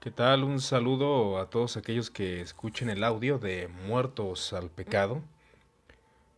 ¿Qué 0.00 0.12
tal? 0.12 0.44
Un 0.44 0.60
saludo 0.60 1.38
a 1.38 1.50
todos 1.50 1.76
aquellos 1.76 2.08
que 2.08 2.40
escuchen 2.40 2.88
el 2.88 3.02
audio 3.02 3.40
de 3.40 3.66
Muertos 3.66 4.52
al 4.52 4.70
Pecado. 4.70 5.22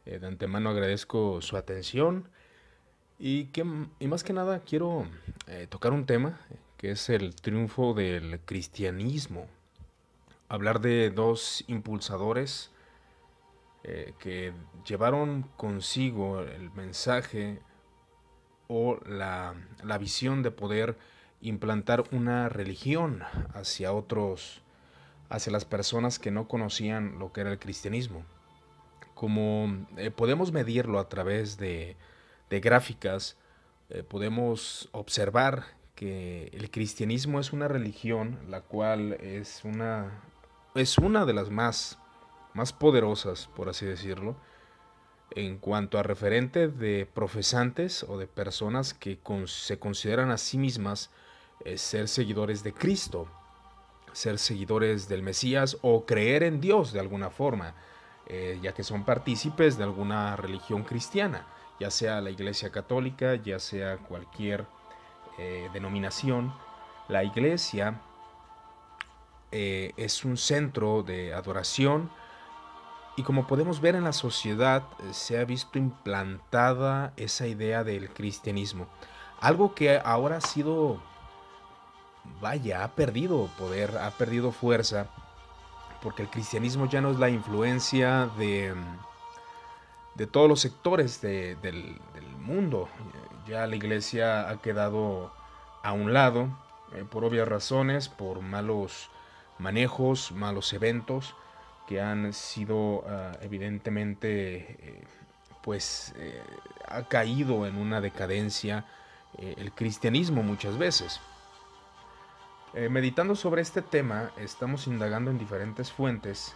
Eh, 0.06 0.18
de 0.18 0.26
antemano 0.26 0.70
agradezco 0.70 1.42
su 1.42 1.58
atención 1.58 2.26
y, 3.18 3.48
que, 3.48 3.66
y 3.98 4.08
más 4.08 4.24
que 4.24 4.32
nada 4.32 4.60
quiero 4.60 5.06
eh, 5.46 5.66
tocar 5.68 5.92
un 5.92 6.06
tema 6.06 6.40
que 6.78 6.92
es 6.92 7.10
el 7.10 7.34
triunfo 7.34 7.92
del 7.92 8.40
cristianismo. 8.46 9.46
Hablar 10.48 10.80
de 10.80 11.10
dos 11.10 11.62
impulsadores 11.66 12.70
eh, 13.84 14.14
que 14.18 14.54
llevaron 14.86 15.42
consigo 15.58 16.40
el 16.40 16.70
mensaje 16.70 17.60
o 18.68 18.98
la, 19.04 19.54
la 19.84 19.98
visión 19.98 20.42
de 20.42 20.50
poder 20.50 20.96
implantar 21.40 22.04
una 22.12 22.48
religión 22.48 23.22
hacia 23.54 23.92
otros, 23.92 24.62
hacia 25.28 25.52
las 25.52 25.64
personas 25.64 26.18
que 26.18 26.30
no 26.30 26.48
conocían 26.48 27.18
lo 27.18 27.32
que 27.32 27.42
era 27.42 27.50
el 27.50 27.58
cristianismo. 27.58 28.24
Como 29.14 29.86
eh, 29.96 30.10
podemos 30.10 30.52
medirlo 30.52 30.98
a 30.98 31.08
través 31.08 31.56
de, 31.58 31.96
de 32.48 32.60
gráficas, 32.60 33.36
eh, 33.90 34.02
podemos 34.02 34.88
observar 34.92 35.64
que 35.94 36.48
el 36.52 36.70
cristianismo 36.70 37.40
es 37.40 37.52
una 37.52 37.68
religión 37.68 38.38
la 38.48 38.62
cual 38.62 39.12
es 39.14 39.64
una, 39.64 40.22
es 40.74 40.96
una 40.96 41.26
de 41.26 41.34
las 41.34 41.50
más, 41.50 41.98
más 42.54 42.72
poderosas, 42.72 43.48
por 43.54 43.68
así 43.68 43.84
decirlo, 43.84 44.36
en 45.32 45.58
cuanto 45.58 45.98
a 45.98 46.02
referente 46.02 46.68
de 46.68 47.06
profesantes 47.06 48.04
o 48.04 48.18
de 48.18 48.26
personas 48.26 48.94
que 48.94 49.18
se 49.46 49.78
consideran 49.78 50.30
a 50.30 50.38
sí 50.38 50.58
mismas 50.58 51.10
es 51.64 51.80
ser 51.80 52.08
seguidores 52.08 52.62
de 52.62 52.72
Cristo, 52.72 53.26
ser 54.12 54.38
seguidores 54.38 55.08
del 55.08 55.22
Mesías 55.22 55.78
o 55.82 56.04
creer 56.06 56.42
en 56.42 56.60
Dios 56.60 56.92
de 56.92 57.00
alguna 57.00 57.30
forma, 57.30 57.74
eh, 58.26 58.58
ya 58.62 58.72
que 58.72 58.82
son 58.82 59.04
partícipes 59.04 59.76
de 59.76 59.84
alguna 59.84 60.36
religión 60.36 60.84
cristiana, 60.84 61.46
ya 61.78 61.90
sea 61.90 62.20
la 62.20 62.30
Iglesia 62.30 62.70
Católica, 62.70 63.34
ya 63.36 63.58
sea 63.58 63.98
cualquier 63.98 64.66
eh, 65.38 65.68
denominación. 65.72 66.52
La 67.08 67.24
Iglesia 67.24 68.00
eh, 69.52 69.92
es 69.96 70.24
un 70.24 70.36
centro 70.36 71.02
de 71.02 71.34
adoración 71.34 72.10
y 73.16 73.22
como 73.22 73.46
podemos 73.46 73.80
ver 73.80 73.96
en 73.96 74.04
la 74.04 74.12
sociedad 74.12 74.84
se 75.10 75.38
ha 75.38 75.44
visto 75.44 75.78
implantada 75.78 77.12
esa 77.16 77.46
idea 77.46 77.82
del 77.84 78.10
cristianismo, 78.10 78.86
algo 79.40 79.74
que 79.74 80.00
ahora 80.04 80.36
ha 80.36 80.40
sido 80.40 81.02
vaya, 82.40 82.84
ha 82.84 82.88
perdido 82.92 83.48
poder, 83.58 83.96
ha 83.98 84.10
perdido 84.10 84.52
fuerza, 84.52 85.06
porque 86.02 86.22
el 86.22 86.30
cristianismo 86.30 86.88
ya 86.88 87.00
no 87.00 87.10
es 87.10 87.18
la 87.18 87.28
influencia 87.28 88.30
de, 88.38 88.74
de 90.14 90.26
todos 90.26 90.48
los 90.48 90.60
sectores 90.60 91.20
del, 91.20 91.98
mundo. 92.38 92.88
Ya 93.46 93.66
la 93.66 93.76
iglesia 93.76 94.48
ha 94.48 94.60
quedado 94.60 95.32
a 95.82 95.92
un 95.92 96.12
lado, 96.12 96.48
eh, 96.94 97.04
por 97.08 97.24
obvias 97.24 97.46
razones, 97.46 98.08
por 98.08 98.40
malos 98.40 99.10
manejos, 99.58 100.32
malos 100.32 100.72
eventos 100.72 101.34
que 101.86 102.00
han 102.00 102.32
sido 102.32 103.04
ah, 103.08 103.32
evidentemente, 103.42 104.76
eh, 104.80 105.04
pues, 105.62 106.14
eh, 106.16 106.42
ha 106.88 107.02
caído 107.02 107.66
en 107.66 107.76
una 107.76 108.00
decadencia 108.00 108.86
el 109.38 109.72
cristianismo 109.72 110.42
muchas 110.42 110.76
veces. 110.76 111.20
Eh, 112.72 112.88
meditando 112.88 113.34
sobre 113.34 113.62
este 113.62 113.82
tema, 113.82 114.30
estamos 114.36 114.86
indagando 114.86 115.32
en 115.32 115.38
diferentes 115.38 115.90
fuentes, 115.90 116.54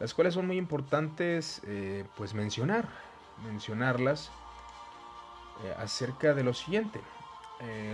las 0.00 0.12
cuales 0.12 0.34
son 0.34 0.48
muy 0.48 0.56
importantes 0.56 1.62
eh, 1.64 2.04
pues 2.16 2.34
mencionar, 2.34 2.88
mencionarlas 3.44 4.32
eh, 5.64 5.74
acerca 5.78 6.34
de 6.34 6.42
lo 6.42 6.52
siguiente. 6.52 7.00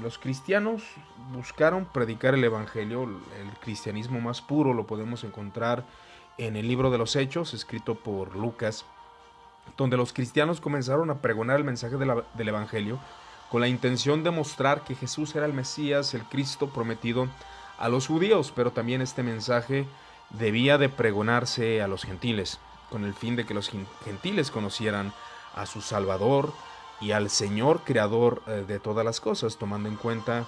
los 0.00 0.16
cristianos 0.16 0.82
buscaron 1.30 1.84
predicar 1.84 2.32
el 2.32 2.42
Evangelio, 2.42 3.02
el 3.02 3.50
cristianismo 3.60 4.18
más 4.18 4.40
puro 4.40 4.72
lo 4.72 4.86
podemos 4.86 5.24
encontrar 5.24 5.84
en 6.38 6.56
el 6.56 6.66
libro 6.66 6.90
de 6.90 6.96
los 6.96 7.16
Hechos, 7.16 7.52
escrito 7.52 7.94
por 7.94 8.34
Lucas, 8.34 8.86
donde 9.76 9.98
los 9.98 10.14
cristianos 10.14 10.62
comenzaron 10.62 11.10
a 11.10 11.20
pregonar 11.20 11.58
el 11.58 11.64
mensaje 11.64 11.96
del 11.98 12.48
Evangelio 12.48 12.98
con 13.50 13.60
la 13.60 13.68
intención 13.68 14.24
de 14.24 14.30
mostrar 14.30 14.84
que 14.84 14.94
Jesús 14.94 15.34
era 15.34 15.44
el 15.44 15.52
Mesías, 15.52 16.14
el 16.14 16.22
Cristo 16.24 16.68
prometido 16.70 17.28
a 17.78 17.88
los 17.88 18.06
judíos, 18.06 18.52
pero 18.54 18.72
también 18.72 19.00
este 19.00 19.22
mensaje 19.22 19.86
debía 20.30 20.78
de 20.78 20.88
pregonarse 20.88 21.80
a 21.82 21.88
los 21.88 22.04
gentiles, 22.04 22.58
con 22.90 23.04
el 23.04 23.14
fin 23.14 23.36
de 23.36 23.46
que 23.46 23.54
los 23.54 23.70
gentiles 24.04 24.50
conocieran 24.50 25.12
a 25.54 25.66
su 25.66 25.80
Salvador 25.80 26.52
y 27.00 27.12
al 27.12 27.30
Señor 27.30 27.82
creador 27.84 28.42
eh, 28.46 28.64
de 28.66 28.80
todas 28.80 29.04
las 29.04 29.20
cosas, 29.20 29.56
tomando 29.56 29.88
en 29.88 29.96
cuenta 29.96 30.46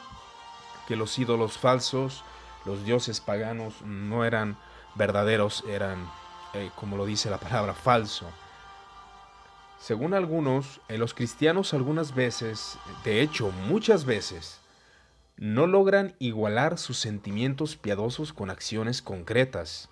que 0.88 0.96
los 0.96 1.18
ídolos 1.18 1.58
falsos, 1.58 2.24
los 2.64 2.84
dioses 2.84 3.20
paganos 3.20 3.82
no 3.82 4.24
eran 4.24 4.56
verdaderos, 4.97 5.64
eran, 5.68 6.10
eh, 6.52 6.70
como 6.74 6.97
lo 6.97 7.06
dice 7.06 7.30
la 7.30 7.38
palabra, 7.38 7.74
falso. 7.74 8.26
Según 9.78 10.12
algunos, 10.12 10.80
en 10.88 11.00
los 11.00 11.14
cristianos 11.14 11.72
algunas 11.72 12.14
veces, 12.14 12.76
de 13.04 13.22
hecho 13.22 13.50
muchas 13.68 14.04
veces, 14.04 14.60
no 15.40 15.66
logran 15.66 16.14
igualar 16.18 16.76
sus 16.76 16.98
sentimientos 16.98 17.76
piadosos 17.76 18.34
con 18.34 18.50
acciones 18.50 19.00
concretas. 19.00 19.88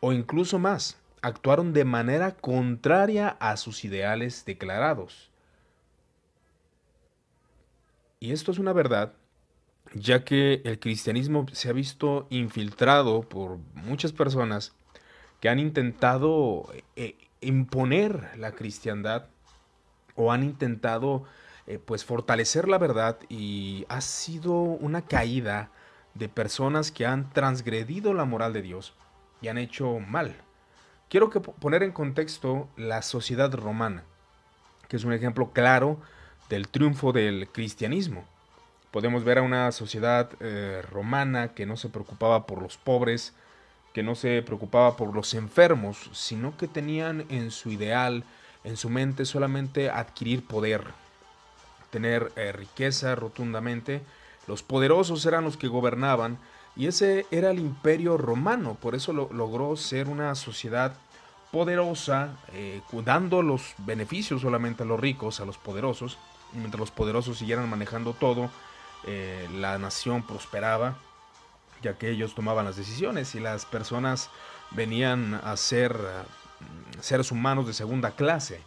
O 0.00 0.12
incluso 0.12 0.58
más, 0.58 1.00
actuaron 1.22 1.72
de 1.72 1.86
manera 1.86 2.36
contraria 2.36 3.28
a 3.40 3.56
sus 3.56 3.82
ideales 3.82 4.44
declarados. 4.44 5.30
Y 8.20 8.32
esto 8.32 8.52
es 8.52 8.58
una 8.58 8.74
verdad, 8.74 9.14
ya 9.94 10.22
que 10.22 10.60
el 10.66 10.78
cristianismo 10.78 11.46
se 11.52 11.70
ha 11.70 11.72
visto 11.72 12.26
infiltrado 12.28 13.22
por 13.22 13.56
muchas 13.72 14.12
personas 14.12 14.74
que 15.40 15.48
han 15.48 15.58
intentado 15.58 16.70
eh, 16.94 17.16
imponer 17.40 18.36
la 18.36 18.52
cristiandad 18.52 19.28
o 20.14 20.30
han 20.30 20.44
intentado 20.44 21.24
eh, 21.70 21.78
pues 21.78 22.04
fortalecer 22.04 22.66
la 22.68 22.78
verdad 22.78 23.16
y 23.28 23.86
ha 23.88 24.00
sido 24.00 24.54
una 24.54 25.02
caída 25.02 25.70
de 26.14 26.28
personas 26.28 26.90
que 26.90 27.06
han 27.06 27.30
transgredido 27.30 28.12
la 28.12 28.24
moral 28.24 28.52
de 28.52 28.62
Dios 28.62 28.92
y 29.40 29.46
han 29.46 29.56
hecho 29.56 30.00
mal. 30.00 30.34
Quiero 31.08 31.30
que 31.30 31.38
poner 31.38 31.84
en 31.84 31.92
contexto 31.92 32.68
la 32.76 33.02
sociedad 33.02 33.54
romana, 33.54 34.02
que 34.88 34.96
es 34.96 35.04
un 35.04 35.12
ejemplo 35.12 35.52
claro 35.52 35.98
del 36.48 36.66
triunfo 36.66 37.12
del 37.12 37.48
cristianismo. 37.52 38.24
Podemos 38.90 39.22
ver 39.22 39.38
a 39.38 39.42
una 39.42 39.70
sociedad 39.70 40.28
eh, 40.40 40.82
romana 40.90 41.54
que 41.54 41.66
no 41.66 41.76
se 41.76 41.88
preocupaba 41.88 42.48
por 42.48 42.60
los 42.60 42.78
pobres, 42.78 43.32
que 43.94 44.02
no 44.02 44.16
se 44.16 44.42
preocupaba 44.42 44.96
por 44.96 45.14
los 45.14 45.34
enfermos, 45.34 46.10
sino 46.14 46.56
que 46.56 46.66
tenían 46.66 47.26
en 47.28 47.52
su 47.52 47.70
ideal, 47.70 48.24
en 48.64 48.76
su 48.76 48.90
mente 48.90 49.24
solamente 49.24 49.88
adquirir 49.88 50.44
poder, 50.44 50.82
tener 51.90 52.32
eh, 52.36 52.52
riqueza 52.52 53.14
rotundamente. 53.14 54.02
Los 54.46 54.62
poderosos 54.62 55.26
eran 55.26 55.44
los 55.44 55.56
que 55.56 55.68
gobernaban 55.68 56.38
y 56.76 56.86
ese 56.86 57.26
era 57.30 57.50
el 57.50 57.58
imperio 57.58 58.16
romano, 58.16 58.76
por 58.80 58.94
eso 58.94 59.12
logró 59.12 59.76
ser 59.76 60.08
una 60.08 60.34
sociedad 60.34 60.94
poderosa, 61.50 62.36
eh, 62.52 62.80
dando 63.04 63.42
los 63.42 63.74
beneficios 63.78 64.42
solamente 64.42 64.84
a 64.84 64.86
los 64.86 65.00
ricos, 65.00 65.40
a 65.40 65.44
los 65.44 65.58
poderosos, 65.58 66.16
mientras 66.52 66.78
los 66.78 66.90
poderosos 66.92 67.38
siguieran 67.38 67.68
manejando 67.68 68.12
todo, 68.12 68.50
eh, 69.04 69.48
la 69.56 69.78
nación 69.78 70.22
prosperaba, 70.22 70.96
ya 71.82 71.98
que 71.98 72.10
ellos 72.10 72.34
tomaban 72.34 72.66
las 72.66 72.76
decisiones 72.76 73.34
y 73.34 73.40
las 73.40 73.66
personas 73.66 74.30
venían 74.70 75.34
a 75.42 75.56
ser 75.56 75.98
seres 77.00 77.32
humanos 77.32 77.66
de 77.66 77.72
segunda 77.72 78.12
clase. 78.12 78.60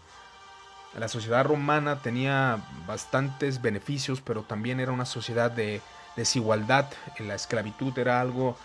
La 0.97 1.07
sociedad 1.07 1.43
romana 1.43 2.01
tenía 2.01 2.63
bastantes 2.85 3.61
beneficios, 3.61 4.21
pero 4.21 4.43
también 4.43 4.79
era 4.79 4.91
una 4.91 5.05
sociedad 5.05 5.49
de 5.49 5.81
desigualdad. 6.15 6.91
La 7.17 7.33
esclavitud 7.33 7.97
era 7.97 8.21
algo 8.21 8.55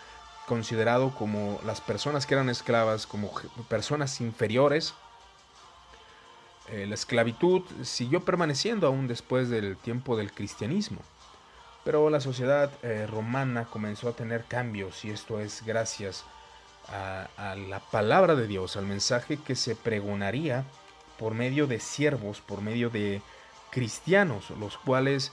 considerado 0.46 1.10
como 1.14 1.58
las 1.64 1.80
personas 1.80 2.26
que 2.26 2.34
eran 2.34 2.50
esclavas 2.50 3.06
como 3.06 3.30
personas 3.68 4.20
inferiores. 4.20 4.92
Eh, 6.68 6.86
la 6.86 6.94
esclavitud 6.94 7.62
siguió 7.82 8.20
permaneciendo 8.20 8.86
aún 8.86 9.08
después 9.08 9.48
del 9.48 9.78
tiempo 9.78 10.14
del 10.18 10.30
cristianismo, 10.30 11.00
pero 11.82 12.10
la 12.10 12.20
sociedad 12.20 12.70
eh, 12.82 13.06
romana 13.06 13.64
comenzó 13.64 14.10
a 14.10 14.12
tener 14.12 14.44
cambios 14.44 15.02
y 15.06 15.10
esto 15.10 15.40
es 15.40 15.64
gracias 15.64 16.24
a 16.90 17.54
la 17.68 17.80
palabra 17.80 18.34
de 18.34 18.46
Dios, 18.46 18.78
al 18.78 18.86
mensaje 18.86 19.36
que 19.36 19.54
se 19.54 19.76
pregonaría 19.76 20.64
por 21.18 21.34
medio 21.34 21.66
de 21.66 21.80
siervos, 21.80 22.40
por 22.40 22.60
medio 22.60 22.90
de 22.90 23.22
cristianos, 23.70 24.50
los 24.50 24.78
cuales 24.78 25.32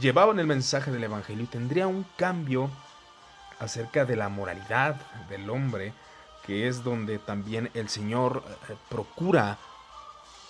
llevaban 0.00 0.38
el 0.38 0.46
mensaje 0.46 0.90
del 0.90 1.04
Evangelio 1.04 1.44
y 1.44 1.48
tendría 1.48 1.86
un 1.86 2.04
cambio 2.16 2.70
acerca 3.58 4.04
de 4.04 4.16
la 4.16 4.28
moralidad 4.28 4.96
del 5.28 5.48
hombre, 5.50 5.92
que 6.46 6.68
es 6.68 6.84
donde 6.84 7.18
también 7.18 7.70
el 7.74 7.88
Señor 7.88 8.44
eh, 8.68 8.74
procura 8.88 9.58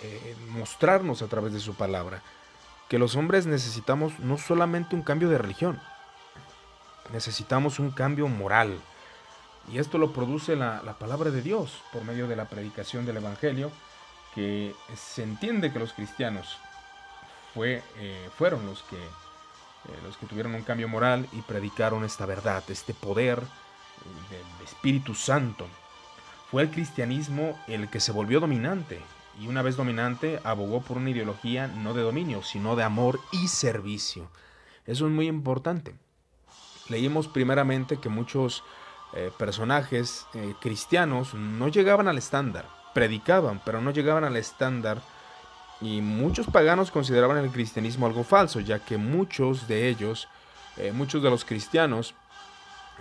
eh, 0.01 0.35
mostrarnos 0.49 1.21
a 1.21 1.27
través 1.27 1.53
de 1.53 1.59
su 1.59 1.73
palabra, 1.73 2.21
que 2.89 2.99
los 2.99 3.15
hombres 3.15 3.45
necesitamos 3.45 4.19
no 4.19 4.37
solamente 4.37 4.95
un 4.95 5.01
cambio 5.01 5.29
de 5.29 5.37
religión, 5.37 5.79
necesitamos 7.11 7.79
un 7.79 7.91
cambio 7.91 8.27
moral. 8.27 8.79
Y 9.71 9.79
esto 9.79 9.97
lo 9.97 10.13
produce 10.13 10.55
la, 10.55 10.81
palabra 10.99 11.31
de 11.31 11.41
Dios 11.41 11.81
por 11.91 12.03
medio 12.03 12.27
de 12.27 12.35
la 12.35 12.45
predicación 12.45 13.05
del 13.05 13.17
Evangelio, 13.17 13.71
que 14.35 14.75
se 14.95 15.23
entiende 15.23 15.71
que 15.71 15.79
los 15.79 15.93
cristianos 15.93 16.57
fue, 17.53 17.81
eh, 17.97 18.29
fueron 18.37 18.65
los 18.65 18.83
que, 18.83 18.99
los 20.03 20.17
que 20.17 20.25
tuvieron 20.25 20.53
un 20.53 20.63
cambio 20.63 20.89
moral 20.89 21.27
y 21.31 21.41
predicaron 21.41 22.03
esta 22.03 22.25
verdad, 22.25 22.63
este 22.67 22.93
poder 22.93 23.39
del 24.29 24.65
Espíritu 24.65 25.15
Santo. 25.15 25.67
Fue 26.51 26.63
el 26.63 26.69
cristianismo 26.69 27.57
el 27.67 27.89
que 27.89 27.99
se 27.99 28.11
volvió 28.11 28.39
dominante 28.39 29.01
y 29.39 29.47
una 29.47 29.61
vez 29.61 29.75
dominante 29.75 30.39
abogó 30.43 30.81
por 30.81 30.97
una 30.97 31.09
ideología 31.09 31.67
no 31.67 31.93
de 31.93 32.03
dominio, 32.03 32.43
sino 32.43 32.75
de 32.75 32.83
amor 32.83 33.19
y 33.31 33.47
servicio. 33.47 34.29
Eso 34.85 35.07
es 35.07 35.11
muy 35.11 35.27
importante. 35.27 35.95
Leímos 36.89 37.27
primeramente 37.27 37.97
que 37.97 38.09
muchos 38.09 38.63
eh, 39.13 39.31
personajes 39.37 40.27
eh, 40.33 40.53
cristianos 40.61 41.33
no 41.33 41.67
llegaban 41.67 42.07
al 42.07 42.17
estándar, 42.17 42.67
predicaban, 42.95 43.61
pero 43.65 43.81
no 43.81 43.91
llegaban 43.91 44.23
al 44.23 44.37
estándar 44.37 45.01
y 45.81 45.99
muchos 45.99 46.47
paganos 46.47 46.91
consideraban 46.91 47.37
el 47.37 47.51
cristianismo 47.51 48.05
algo 48.05 48.23
falso, 48.23 48.61
ya 48.61 48.79
que 48.79 48.95
muchos 48.97 49.67
de 49.67 49.89
ellos, 49.89 50.29
eh, 50.77 50.93
muchos 50.93 51.21
de 51.21 51.29
los 51.29 51.43
cristianos, 51.43 52.15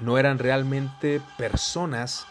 no 0.00 0.18
eran 0.18 0.40
realmente 0.40 1.20
personas 1.38 2.26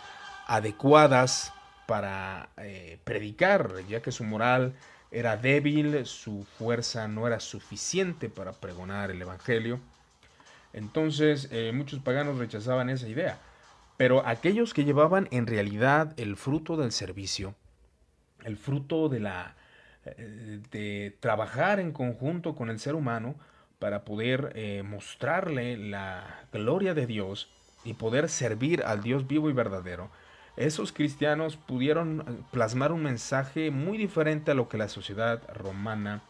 adecuadas 0.46 1.54
para 1.88 2.50
eh, 2.58 3.00
predicar, 3.06 3.72
ya 3.88 4.02
que 4.02 4.12
su 4.12 4.26
moral 4.26 4.74
era 5.10 5.38
débil, 5.38 6.06
su 6.06 6.46
fuerza 6.58 7.08
no 7.08 7.28
era 7.28 7.40
suficiente 7.40 8.28
para 8.28 8.52
pregonar 8.52 9.10
el 9.10 9.22
Evangelio. 9.22 9.80
Entonces 10.74 11.48
eh, 11.50 11.72
muchos 11.74 12.00
paganos 12.00 12.40
rechazaban 12.40 12.90
esa 12.90 13.08
idea. 13.08 13.40
Pero 13.98 14.26
aquellos 14.26 14.74
que 14.74 14.86
llevaban 14.86 15.28
en 15.32 15.48
realidad 15.48 16.14
el 16.18 16.36
fruto 16.36 16.78
del 16.78 16.92
servicio, 16.92 17.56
el 18.44 18.58
fruto 18.58 19.10
de 19.10 19.20
la 19.20 19.56
eh, 20.06 20.60
de 20.72 21.16
trabajar 21.20 21.80
en 21.80 21.92
conjunto 21.92 22.56
con 22.56 22.70
el 22.70 22.80
ser 22.80 22.96
humano 22.96 23.36
para 23.80 24.06
poder 24.06 24.84
mostrarle 24.86 25.76
la 25.76 26.46
gloria 26.54 26.94
de 26.94 27.06
Dios 27.06 27.50
y 27.84 27.96
poder 27.96 28.30
servir 28.30 28.82
al 28.84 29.04
Dios 29.04 29.28
vivo 29.28 29.50
y 29.50 29.54
verdadero, 29.54 30.10
esos 30.56 30.92
cristianos 30.92 31.58
pudieron 31.58 32.22
eh, 32.22 32.44
plasmar 32.52 32.92
un 32.92 33.02
mensaje 33.02 33.72
muy 33.72 33.98
diferente 33.98 34.52
a 34.52 34.54
lo 34.54 34.70
que 34.70 34.78
la 34.78 34.88
sociedad 34.88 35.42
romana 35.52 36.22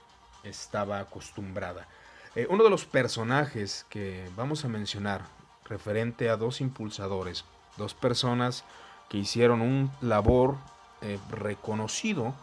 estaba 0.43 0.99
acostumbrada. 0.99 1.87
Eh, 2.35 2.47
uno 2.49 2.63
de 2.63 2.69
los 2.69 2.85
personajes 2.85 3.85
que 3.89 4.25
vamos 4.37 4.63
a 4.63 4.69
mencionar 4.69 5.23
referente 5.65 6.29
a 6.29 6.37
dos 6.37 6.61
impulsadores, 6.61 7.43
dos 7.77 7.93
personas 7.93 8.63
que 9.09 9.17
hicieron 9.17 9.61
un 9.61 9.91
labor 10.01 10.57
eh, 11.01 11.19
reconocido 11.29 12.33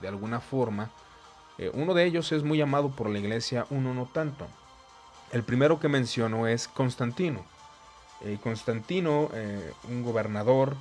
de 0.00 0.08
alguna 0.08 0.40
forma, 0.40 0.90
uno 1.72 1.94
de 1.94 2.04
ellos 2.04 2.32
es 2.32 2.42
muy 2.42 2.60
amado 2.60 2.90
por 2.90 3.08
la 3.08 3.20
iglesia, 3.20 3.64
uno 3.70 3.94
no 3.94 4.06
tanto. 4.06 4.48
El 5.30 5.44
primero 5.44 5.78
que 5.78 5.88
menciono 5.88 6.48
es 6.48 6.66
Constantino. 6.66 7.44
Constantino, 8.42 9.30
un 9.88 10.02
gobernador 10.02 10.74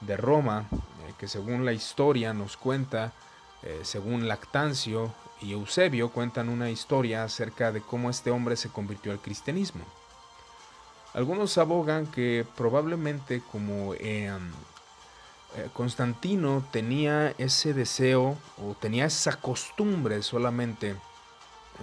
de 0.00 0.16
Roma, 0.16 0.66
eh, 0.72 1.12
que 1.18 1.28
según 1.28 1.64
la 1.64 1.72
historia 1.72 2.32
nos 2.34 2.56
cuenta, 2.56 3.12
eh, 3.62 3.80
según 3.82 4.28
Lactancio 4.28 5.12
y 5.40 5.52
Eusebio 5.52 6.10
cuentan 6.10 6.48
una 6.48 6.70
historia 6.70 7.24
acerca 7.24 7.72
de 7.72 7.80
cómo 7.80 8.10
este 8.10 8.30
hombre 8.30 8.56
se 8.56 8.68
convirtió 8.68 9.12
al 9.12 9.20
cristianismo. 9.20 9.84
Algunos 11.16 11.56
abogan 11.56 12.06
que 12.06 12.44
probablemente 12.56 13.40
como 13.40 13.94
em, 13.94 14.50
eh, 15.56 15.66
Constantino 15.72 16.62
tenía 16.70 17.30
ese 17.38 17.72
deseo 17.72 18.36
o 18.58 18.74
tenía 18.78 19.06
esa 19.06 19.40
costumbre 19.40 20.20
solamente 20.20 20.94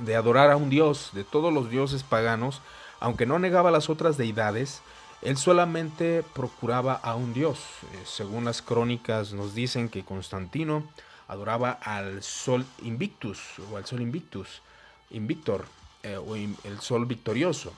de 0.06 0.16
adorar 0.16 0.52
a 0.52 0.56
un 0.56 0.70
dios, 0.70 1.10
de 1.14 1.24
todos 1.24 1.52
los 1.52 1.72
dioses 1.72 2.04
paganos, 2.04 2.62
aunque 3.00 3.26
no 3.26 3.40
negaba 3.40 3.72
las 3.72 3.90
otras 3.90 4.18
deidades, 4.18 4.84
él 5.24 5.36
solamente 5.36 6.24
procuraba 6.36 6.94
a 6.94 7.16
un 7.16 7.34
dios. 7.34 7.58
Eh, 7.92 8.04
según 8.06 8.46
las 8.46 8.62
crónicas 8.62 9.34
nos 9.34 9.56
dicen 9.56 9.90
que 9.90 10.06
Constantino 10.06 10.84
adoraba 11.28 11.72
al 11.72 12.22
sol 12.22 12.68
Invictus 12.84 13.40
o 13.72 13.78
al 13.78 13.88
sol 13.88 14.02
Invictus, 14.02 14.62
Invictor 15.10 15.66
eh, 16.04 16.18
o 16.18 16.36
el 16.36 16.82
sol 16.82 17.08
victorioso, 17.08 17.74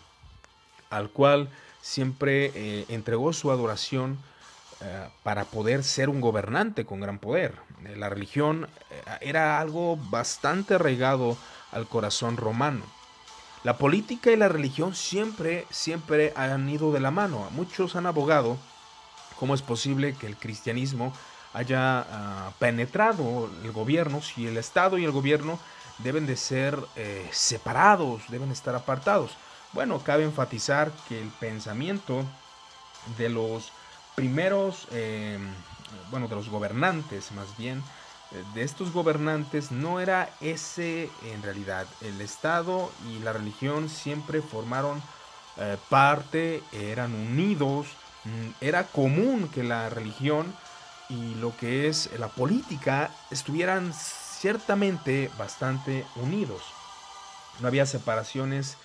al 0.90 1.10
cual 1.10 1.50
siempre 1.82 2.52
eh, 2.56 2.86
entregó 2.90 3.34
su 3.34 3.52
adoración 3.52 4.18
para 5.24 5.46
poder 5.46 5.84
ser 5.84 6.10
un 6.10 6.22
gobernante 6.22 6.86
con 6.86 7.00
gran 7.00 7.18
poder. 7.18 7.56
la 7.96 8.08
religión 8.08 8.68
era 9.20 9.60
algo 9.60 9.98
bastante 9.98 10.76
arraigado 10.76 11.38
al 11.72 11.88
corazón 11.88 12.38
romano. 12.38 12.84
La 13.66 13.78
política 13.78 14.30
y 14.30 14.36
la 14.36 14.48
religión 14.48 14.94
siempre, 14.94 15.66
siempre 15.72 16.34
han 16.36 16.70
ido 16.70 16.92
de 16.92 17.00
la 17.00 17.10
mano. 17.10 17.50
Muchos 17.50 17.96
han 17.96 18.06
abogado 18.06 18.60
cómo 19.40 19.56
es 19.56 19.64
posible 19.64 20.14
que 20.14 20.28
el 20.28 20.38
cristianismo 20.38 21.12
haya 21.52 22.02
ah, 22.02 22.52
penetrado 22.60 23.50
el 23.64 23.72
gobierno, 23.72 24.22
si 24.22 24.46
el 24.46 24.58
Estado 24.58 25.00
y 25.00 25.04
el 25.04 25.12
gobierno 25.12 25.58
deben 25.98 26.28
de 26.28 26.38
ser 26.38 26.78
eh, 26.96 27.28
separados, 27.32 28.22
deben 28.30 28.52
estar 28.52 28.76
apartados. 28.76 29.32
Bueno, 29.76 30.00
cabe 30.00 30.24
enfatizar 30.24 30.90
que 31.10 31.22
el 31.22 31.28
pensamiento 31.28 32.24
de 33.18 33.28
los 33.28 33.74
primeros, 34.16 34.88
eh, 34.92 35.38
bueno, 36.10 36.30
de 36.30 36.36
los 36.36 36.48
gobernantes 36.48 37.34
más 37.34 37.58
bien, 37.58 37.84
de 38.54 38.64
estos 38.64 38.94
gobernantes 38.94 39.72
no 39.72 40.00
era 40.00 40.30
ese 40.40 41.10
en 41.26 41.44
realidad. 41.44 41.88
El 42.00 42.22
Estado 42.22 42.90
y 43.10 43.20
la 43.20 43.34
religión 43.34 43.90
siempre 43.90 44.42
formaron 44.42 45.04
eh, 45.58 45.78
parte, 45.90 46.64
eran 46.72 47.14
unidos. 47.14 47.88
Mm, 48.24 48.50
era 48.62 48.88
común 48.88 49.50
que 49.50 49.64
la 49.64 49.90
religión 49.90 50.56
y 51.10 51.36
lo 51.36 51.54
que 51.58 51.90
es 51.90 52.10
la 52.18 52.30
política 52.30 53.12
estuvieran 53.30 53.94
ciertamente 53.94 55.30
bastante 55.38 56.06
unidos. 56.16 56.62
No 57.60 57.68
había 57.68 57.86
separaciones 57.86 58.78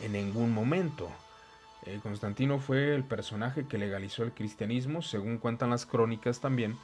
en 0.00 0.12
ningún 0.12 0.52
momento. 0.52 1.10
Eh, 1.86 2.00
Constantino 2.02 2.58
fue 2.58 2.94
el 2.94 3.04
personaje 3.04 3.66
que 3.66 3.78
legalizó 3.78 4.22
el 4.22 4.32
cristianismo, 4.32 5.02
según 5.02 5.38
cuentan 5.38 5.70
las 5.70 5.86
crónicas 5.86 6.40
también 6.40 6.76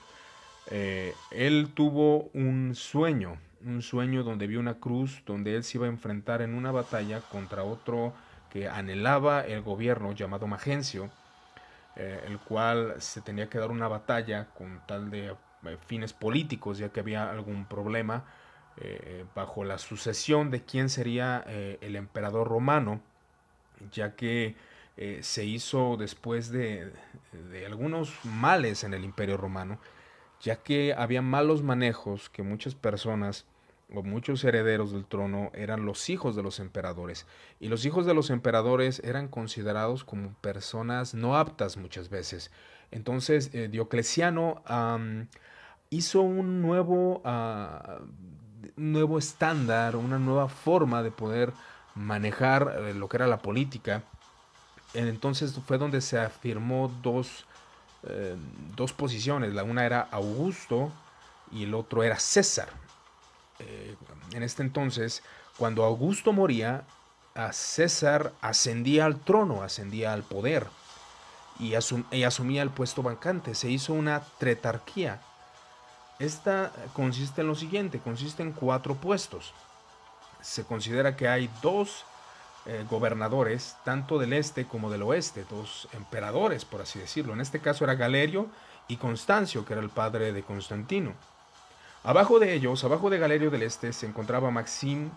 eh, 0.70 1.14
él 1.30 1.70
tuvo 1.74 2.30
un 2.32 2.74
sueño, 2.74 3.36
un 3.64 3.82
sueño 3.82 4.22
donde 4.22 4.46
vio 4.46 4.60
una 4.60 4.74
cruz, 4.74 5.22
donde 5.26 5.56
él 5.56 5.64
se 5.64 5.78
iba 5.78 5.86
a 5.86 5.90
enfrentar 5.90 6.42
en 6.42 6.54
una 6.54 6.72
batalla 6.72 7.20
contra 7.20 7.64
otro 7.64 8.14
que 8.50 8.68
anhelaba 8.68 9.42
el 9.42 9.62
gobierno 9.62 10.12
llamado 10.12 10.46
Magencio, 10.46 11.10
eh, 11.96 12.24
el 12.26 12.38
cual 12.38 12.94
se 12.98 13.20
tenía 13.20 13.48
que 13.48 13.58
dar 13.58 13.70
una 13.70 13.88
batalla 13.88 14.46
con 14.56 14.80
tal 14.86 15.10
de 15.10 15.34
fines 15.86 16.12
políticos, 16.12 16.78
ya 16.78 16.90
que 16.90 17.00
había 17.00 17.30
algún 17.30 17.66
problema 17.66 18.24
bajo 19.34 19.64
la 19.64 19.78
sucesión 19.78 20.50
de 20.50 20.62
quién 20.62 20.88
sería 20.88 21.44
el 21.80 21.96
emperador 21.96 22.48
romano, 22.48 23.00
ya 23.92 24.16
que 24.16 24.56
se 25.20 25.44
hizo 25.44 25.96
después 25.96 26.50
de, 26.50 26.92
algunos 27.66 28.12
males 28.24 28.84
en 28.84 28.94
el 28.94 29.04
imperio 29.04 29.36
romano, 29.36 29.78
ya 30.40 30.56
que 30.56 30.92
había 30.92 31.22
malos 31.22 31.62
manejos 31.62 32.28
que 32.28 32.42
muchas 32.42 32.74
personas 32.74 33.46
o 33.92 34.02
muchos 34.02 34.44
herederos 34.44 34.92
del 34.92 35.04
trono 35.04 35.50
eran 35.54 35.84
los 35.84 36.08
hijos 36.10 36.36
de 36.36 36.42
los 36.42 36.60
emperadores 36.60 37.26
y 37.60 37.68
los 37.68 37.84
hijos 37.84 38.06
de 38.06 38.14
los 38.14 38.30
emperadores 38.30 39.00
eran 39.04 39.28
considerados 39.28 40.04
como 40.04 40.34
personas 40.40 41.14
no 41.14 41.36
aptas 41.36 41.76
muchas 41.76 42.08
veces. 42.08 42.50
Entonces 42.90 43.50
eh, 43.52 43.68
Diocleciano 43.68 44.62
hizo 45.90 46.22
un 46.22 46.62
nuevo, 46.62 47.22
ah, 47.24 48.00
nuevo 48.76 49.18
estándar, 49.18 49.96
una 49.96 50.18
nueva 50.18 50.48
forma 50.48 51.02
de 51.02 51.10
poder 51.10 51.52
manejar 51.94 52.76
eh, 52.78 52.94
lo 52.94 53.08
que 53.08 53.16
era 53.16 53.26
la 53.26 53.38
política. 53.38 54.02
Entonces 54.94 55.58
fue 55.66 55.78
donde 55.78 56.00
se 56.00 56.18
afirmó 56.18 56.92
dos 57.02 57.46
eh, 58.06 58.36
dos 58.76 58.92
posiciones. 58.92 59.54
La 59.54 59.64
una 59.64 59.86
era 59.86 60.08
Augusto 60.10 60.92
y 61.50 61.64
el 61.64 61.74
otro 61.74 62.02
era 62.02 62.18
César. 62.18 62.68
Eh, 63.60 63.96
en 64.32 64.42
este 64.42 64.62
entonces, 64.62 65.22
cuando 65.56 65.84
Augusto 65.84 66.32
moría, 66.32 66.84
a 67.34 67.52
César 67.52 68.32
ascendía 68.42 69.06
al 69.06 69.18
trono, 69.20 69.62
ascendía 69.62 70.12
al 70.12 70.22
poder. 70.22 70.66
y, 71.58 71.74
asumía 71.74 72.62
el 72.62 72.70
puesto 72.70 73.02
vacante. 73.02 73.54
Se 73.54 73.70
hizo 73.70 73.94
una 73.94 74.20
tretarquía. 74.38 75.22
Esta 76.18 76.72
consiste 76.92 77.40
en 77.40 77.48
lo 77.48 77.54
siguiente, 77.54 77.98
consiste 77.98 78.42
en 78.42 78.52
cuatro 78.52 78.94
puestos. 78.94 79.52
Se 80.40 80.64
considera 80.64 81.16
que 81.16 81.28
hay 81.28 81.50
dos 81.62 82.04
eh, 82.66 82.84
gobernadores, 82.88 83.76
tanto 83.84 84.18
del 84.18 84.32
este 84.32 84.66
como 84.66 84.90
del 84.90 85.02
oeste, 85.02 85.44
dos 85.50 85.88
emperadores, 85.92 86.64
por 86.64 86.82
así 86.82 86.98
decirlo. 86.98 87.32
En 87.32 87.40
este 87.40 87.60
caso 87.60 87.84
era 87.84 87.94
Galerio 87.94 88.46
y 88.88 88.96
Constancio, 88.96 89.64
que 89.64 89.72
era 89.72 89.82
el 89.82 89.90
padre 89.90 90.32
de 90.32 90.42
Constantino. 90.42 91.14
Abajo 92.04 92.38
de 92.38 92.54
ellos, 92.54 92.84
abajo 92.84 93.10
de 93.10 93.18
Galerio 93.18 93.50
del 93.50 93.62
Este, 93.62 93.92
se 93.92 94.06
encontraba 94.06 94.50
Maxim 94.50 95.10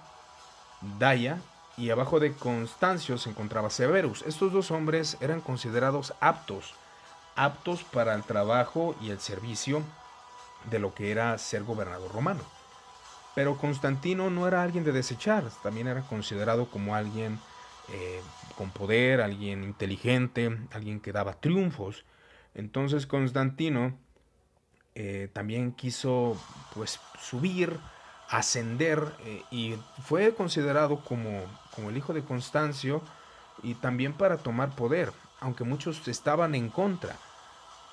Daya 1.00 1.38
y 1.78 1.90
abajo 1.90 2.20
de 2.20 2.34
Constancio 2.34 3.18
se 3.18 3.30
encontraba 3.30 3.70
Severus. 3.70 4.24
Estos 4.24 4.52
dos 4.52 4.72
hombres 4.72 5.18
eran 5.22 5.42
considerados 5.42 6.14
aptos, 6.20 6.74
aptos 7.36 7.84
para 7.84 8.16
el 8.16 8.24
trabajo 8.24 8.96
y 9.02 9.12
el 9.12 9.20
servicio 9.20 9.84
de 10.66 10.80
lo 10.80 10.94
que 10.94 11.12
era 11.12 11.38
ser 11.38 11.64
gobernador 11.64 12.12
romano. 12.12 12.42
Pero 13.36 13.58
Constantino 13.58 14.30
no 14.30 14.48
era 14.48 14.64
alguien 14.64 14.84
de 14.84 14.92
desechar, 14.92 15.44
también 15.62 15.88
era 15.88 16.02
considerado 16.02 16.66
como 16.72 16.96
alguien 16.96 17.40
eh, 17.94 18.22
con 18.58 18.72
poder, 18.72 19.22
alguien 19.22 19.64
inteligente, 19.64 20.58
alguien 20.72 21.00
que 21.00 21.12
daba 21.12 21.34
triunfos. 21.34 22.04
Entonces 22.56 23.06
Constantino 23.06 23.98
eh, 24.96 25.30
también 25.32 25.72
quiso 25.74 26.36
pues 26.74 27.00
subir, 27.22 27.78
ascender 28.30 29.14
eh, 29.26 29.44
y 29.52 29.76
fue 30.04 30.34
considerado 30.34 31.04
como, 31.04 31.44
como 31.76 31.92
el 31.92 31.98
hijo 31.98 32.14
de 32.14 32.24
Constancio 32.24 33.04
y 33.62 33.76
también 33.76 34.14
para 34.14 34.38
tomar 34.38 34.76
poder, 34.76 35.12
aunque 35.40 35.64
muchos 35.64 36.08
estaban 36.08 36.56
en 36.56 36.70
contra. 36.70 37.16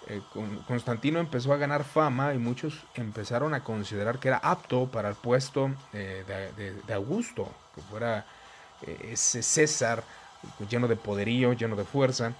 Eh, 0.07 0.21
Constantino 0.67 1.19
empezó 1.19 1.53
a 1.53 1.57
ganar 1.57 1.85
fama 1.85 2.35
y 2.35 2.39
muchos 2.39 2.85
empezaron 2.95 3.55
a 3.55 3.65
considerar 3.65 4.19
que 4.19 4.29
era 4.29 4.39
apto 4.39 4.87
para 4.87 5.09
el 5.09 5.15
puesto 5.15 5.71
de, 5.93 6.25
de, 6.87 6.95
Augusto, 6.95 7.51
que 7.75 7.81
fuera 7.83 8.27
ese 8.83 9.43
César 9.43 10.05
lleno 10.69 10.89
de 10.89 10.97
poderío, 10.97 11.53
lleno 11.53 11.77
de 11.77 11.85
fuerza. 11.85 12.33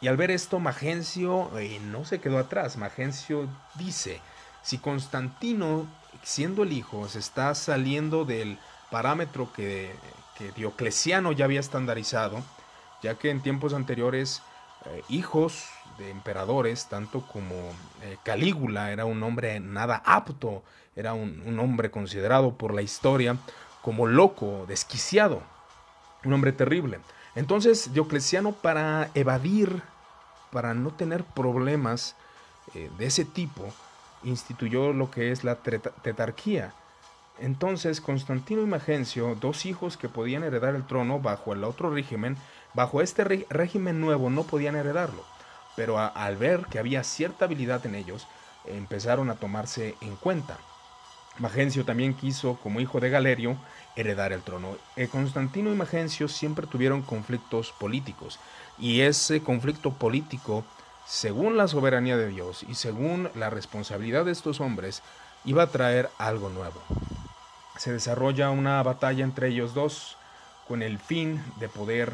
Y 0.00 0.08
al 0.08 0.16
ver 0.16 0.30
esto, 0.30 0.58
Magencio 0.58 1.56
eh, 1.58 1.80
no 1.80 2.04
se 2.04 2.20
quedó 2.20 2.38
atrás. 2.38 2.76
Magencio 2.76 3.48
dice, 3.74 4.20
si 4.62 4.78
Constantino, 4.78 5.86
siendo 6.22 6.64
el 6.64 6.72
hijo, 6.72 7.08
se 7.08 7.20
está 7.20 7.54
saliendo 7.54 8.24
del 8.24 8.58
parámetro 8.90 9.52
que, 9.52 9.94
Diocleciano 10.56 11.30
ya 11.30 11.44
había 11.44 11.60
estandarizado, 11.60 12.42
ya 13.00 13.14
que 13.14 13.30
en 13.30 13.42
tiempos 13.42 13.74
anteriores 13.74 14.42
eh, 14.86 15.04
hijos 15.08 15.68
de 15.98 16.10
emperadores, 16.10 16.86
tanto 16.86 17.20
como 17.20 17.54
eh, 18.02 18.16
Calígula 18.22 18.92
era 18.92 19.04
un 19.04 19.22
hombre 19.22 19.60
nada 19.60 20.02
apto, 20.04 20.62
era 20.96 21.14
un, 21.14 21.58
hombre 21.58 21.90
considerado 21.90 22.56
por 22.56 22.74
la 22.74 22.82
historia 22.82 23.36
como 23.82 24.06
loco, 24.06 24.64
desquiciado, 24.68 25.42
un 26.24 26.32
hombre 26.32 26.52
terrible. 26.52 27.00
Entonces 27.34 27.92
Diocleciano 27.92 28.52
para 28.52 29.10
evadir 29.14 29.82
para 30.50 30.74
no 30.74 30.90
tener 30.90 31.24
problemas 31.24 32.14
eh, 32.74 32.90
de 32.98 33.06
ese 33.06 33.24
tipo, 33.24 33.72
instituyó 34.22 34.92
lo 34.92 35.10
que 35.10 35.32
es 35.32 35.44
la 35.44 35.56
tetarquía. 35.56 36.74
Entonces 37.38 38.00
Constantino 38.00 38.62
y 38.62 38.66
Magencio, 38.66 39.34
dos 39.40 39.66
hijos 39.66 39.96
que 39.96 40.08
podían 40.08 40.44
heredar 40.44 40.74
el 40.74 40.86
trono 40.86 41.18
bajo 41.18 41.54
el 41.54 41.64
otro 41.64 41.90
régimen, 41.90 42.36
bajo 42.74 43.00
este 43.00 43.24
régimen 43.24 44.00
nuevo 44.00 44.30
no 44.30 44.44
podían 44.44 44.76
heredarlo, 44.76 45.24
pero 45.76 45.98
al 45.98 46.36
ver 46.36 46.66
que 46.66 46.78
había 46.78 47.04
cierta 47.04 47.46
habilidad 47.46 47.84
en 47.86 47.94
ellos, 47.94 48.26
empezaron 48.66 49.30
a 49.30 49.36
tomarse 49.36 49.96
en 50.00 50.16
cuenta. 50.16 50.58
Magencio 51.38 51.84
también 51.84 52.14
quiso, 52.14 52.56
como 52.62 52.80
hijo 52.80 53.00
de 53.00 53.08
Galerio, 53.08 53.56
heredar 53.96 54.32
el 54.32 54.42
trono. 54.42 54.76
Eh, 54.96 55.08
Constantino 55.08 55.72
y 55.72 55.76
Magencio 55.76 56.28
siempre 56.28 56.66
tuvieron 56.66 57.02
conflictos 57.02 57.72
políticos 57.72 58.38
y 58.78 59.00
ese 59.00 59.42
conflicto 59.42 59.92
político, 59.92 60.64
según 61.06 61.56
la 61.56 61.68
soberanía 61.68 62.16
de 62.16 62.28
Dios 62.28 62.64
y 62.68 62.74
según 62.74 63.30
la 63.34 63.48
responsabilidad 63.48 64.26
de 64.26 64.32
estos 64.32 64.60
hombres, 64.60 65.02
iba 65.44 65.62
a 65.62 65.70
traer 65.70 66.10
algo 66.18 66.50
nuevo. 66.50 66.80
Se 67.78 67.92
desarrolla 67.92 68.50
una 68.50 68.82
batalla 68.82 69.24
entre 69.24 69.48
ellos 69.48 69.72
dos 69.72 70.16
con 70.68 70.82
el 70.82 70.98
fin 70.98 71.42
de 71.58 71.68
poder, 71.68 72.12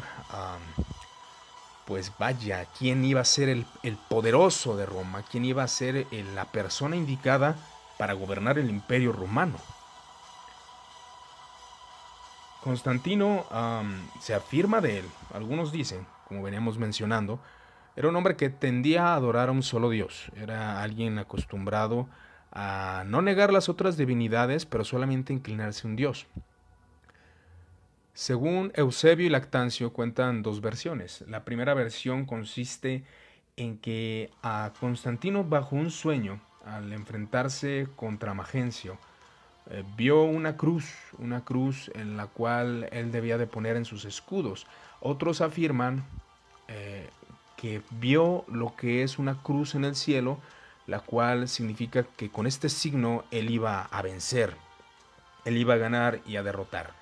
pues 1.89 2.13
vaya, 2.19 2.67
quién 2.77 3.03
iba 3.03 3.21
a 3.21 3.25
ser 3.25 3.49
el, 3.49 3.65
poderoso 4.09 4.77
de 4.77 4.85
Roma, 4.85 5.23
quién 5.23 5.43
iba 5.43 5.63
a 5.63 5.67
ser 5.67 6.05
la 6.35 6.45
persona 6.45 6.95
indicada 6.95 7.55
para 7.97 8.13
gobernar 8.13 8.59
el 8.59 8.69
imperio 8.69 9.11
romano. 9.11 9.57
Constantino 12.63 13.43
se 14.21 14.35
afirma 14.35 14.81
de 14.81 14.99
él, 14.99 15.05
algunos 15.33 15.71
dicen, 15.71 16.05
como 16.27 16.43
veníamos 16.43 16.77
mencionando, 16.77 17.39
era 17.95 18.07
un 18.07 18.15
hombre 18.15 18.35
que 18.35 18.51
tendía 18.51 19.07
a 19.07 19.15
adorar 19.15 19.49
a 19.49 19.51
un 19.51 19.63
solo 19.63 19.89
Dios. 19.89 20.31
Era 20.35 20.83
alguien 20.83 21.17
acostumbrado 21.17 22.07
a 22.51 23.03
no 23.07 23.23
negar 23.23 23.51
las 23.51 23.67
otras 23.67 23.97
divinidades, 23.97 24.67
pero 24.67 24.85
solamente 24.85 25.33
inclinarse 25.33 25.87
a 25.87 25.89
un 25.89 25.95
Dios. 25.95 26.27
Según 28.19 28.73
Eusebio 28.75 29.27
y 29.27 29.29
Lactancio 29.29 29.93
cuentan 29.93 30.41
dos 30.41 30.59
versiones. 30.59 31.23
La 31.29 31.45
primera 31.45 31.73
versión 31.73 32.25
consiste 32.25 33.05
en 33.55 33.77
que 33.77 34.29
a 34.43 34.73
Constantino 34.77 35.45
bajo 35.45 35.77
un 35.77 35.89
sueño, 35.89 36.41
al 36.65 36.91
enfrentarse 36.91 37.87
contra 37.95 38.33
Magencio, 38.33 38.97
eh, 39.69 39.85
vio 39.95 40.23
una 40.23 40.57
cruz, 40.57 40.93
una 41.17 41.45
cruz 41.45 41.89
en 41.95 42.17
la 42.17 42.27
cual 42.27 42.89
él 42.91 43.13
debía 43.13 43.37
de 43.37 43.47
poner 43.47 43.77
en 43.77 43.85
sus 43.85 44.03
escudos. 44.03 44.67
Otros 44.99 45.39
afirman 45.39 46.03
eh, 46.67 47.07
que 47.55 47.81
vio 48.01 48.43
lo 48.49 48.75
que 48.75 49.01
es 49.03 49.17
una 49.17 49.41
cruz 49.41 49.75
en 49.75 49.85
el 49.85 49.95
cielo, 49.95 50.39
la 50.87 50.99
cual 50.99 51.47
significa 51.47 52.03
que 52.03 52.29
con 52.29 52.47
este 52.47 52.67
signo 52.67 53.23
él 53.31 53.49
iba 53.49 53.83
a 53.83 54.01
vencer, 54.01 54.57
él 55.45 55.55
iba 55.55 55.75
a 55.75 55.77
ganar 55.77 56.19
y 56.27 56.35
a 56.35 56.43
derrotar. 56.43 56.98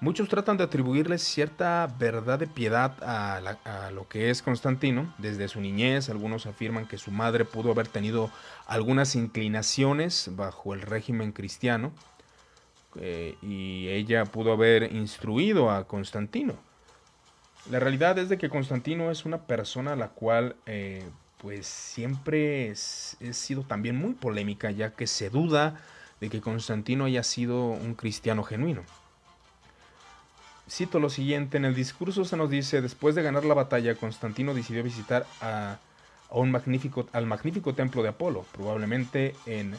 Muchos 0.00 0.28
tratan 0.28 0.56
de 0.56 0.62
atribuirle 0.62 1.18
cierta 1.18 1.92
verdad 1.98 2.38
de 2.38 2.46
piedad 2.46 2.94
a, 3.02 3.90
lo 3.90 4.06
que 4.06 4.30
es 4.30 4.42
Constantino. 4.42 5.12
Desde 5.18 5.48
su 5.48 5.60
niñez, 5.60 6.08
algunos 6.08 6.46
afirman 6.46 6.86
que 6.86 6.98
su 6.98 7.10
madre 7.10 7.44
pudo 7.44 7.72
haber 7.72 7.88
tenido 7.88 8.30
algunas 8.68 9.16
inclinaciones 9.16 10.30
bajo 10.36 10.72
el 10.72 10.82
régimen 10.82 11.32
cristiano 11.32 11.90
eh, 12.94 13.34
y 13.42 13.88
ella 13.88 14.24
pudo 14.24 14.52
haber 14.52 14.92
instruido 14.94 15.68
a 15.68 15.88
Constantino. 15.88 16.54
La 17.68 17.80
realidad 17.80 18.18
es 18.18 18.28
de 18.28 18.38
que 18.38 18.48
Constantino 18.48 19.10
es 19.10 19.24
una 19.24 19.48
persona 19.48 19.94
a 19.94 19.96
la 19.96 20.10
cual 20.10 20.54
eh, 20.66 21.02
pues 21.38 21.66
siempre 21.66 22.68
es, 22.68 23.16
ha 23.28 23.32
sido 23.32 23.64
también 23.64 23.96
muy 23.96 24.14
polémica 24.14 24.70
ya 24.70 24.92
que 24.92 25.08
se 25.08 25.28
duda 25.28 25.80
de 26.20 26.30
que 26.30 26.40
Constantino 26.40 27.06
haya 27.06 27.24
sido 27.24 27.64
un 27.64 27.96
cristiano 27.96 28.44
genuino. 28.44 28.84
Cito 30.68 31.00
lo 31.00 31.08
siguiente, 31.08 31.56
en 31.56 31.64
el 31.64 31.74
discurso 31.74 32.24
se 32.24 32.36
nos 32.36 32.50
dice, 32.50 32.82
después 32.82 33.14
de 33.14 33.22
ganar 33.22 33.44
la 33.44 33.54
batalla, 33.54 33.94
Constantino 33.94 34.52
decidió 34.52 34.82
visitar 34.82 35.26
a, 35.40 35.78
un 36.30 36.50
magnífico, 36.50 37.06
al 37.12 37.26
magnífico 37.26 37.74
templo 37.74 38.02
de 38.02 38.10
Apolo, 38.10 38.44
probablemente 38.52 39.34
en 39.46 39.76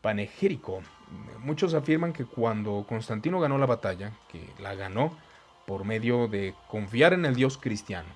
Panegírico. 0.00 0.82
Muchos 1.40 1.74
afirman 1.74 2.12
que 2.12 2.24
cuando 2.24 2.86
Constantino 2.88 3.40
ganó 3.40 3.58
la 3.58 3.66
batalla, 3.66 4.12
que 4.30 4.48
la 4.60 4.74
ganó 4.74 5.16
por 5.66 5.84
medio 5.84 6.28
de 6.28 6.54
confiar 6.68 7.14
en 7.14 7.24
el 7.24 7.34
Dios 7.34 7.58
cristiano. 7.58 8.08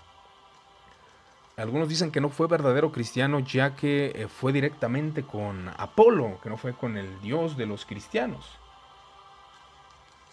Algunos 1.57 1.89
dicen 1.89 2.13
que 2.13 2.21
no 2.21 2.29
fue 2.29 2.47
verdadero 2.47 2.93
cristiano 2.93 3.41
ya 3.41 3.75
que 3.75 4.13
eh, 4.15 4.29
fue 4.29 4.53
directamente 4.53 5.23
con 5.23 5.71
Apolo, 5.77 6.39
que 6.43 6.51
no 6.51 6.57
fue 6.57 6.75
con 6.75 6.97
el 6.97 7.21
Dios 7.21 7.57
de 7.57 7.67
los 7.67 7.85
cristianos. 7.85 8.59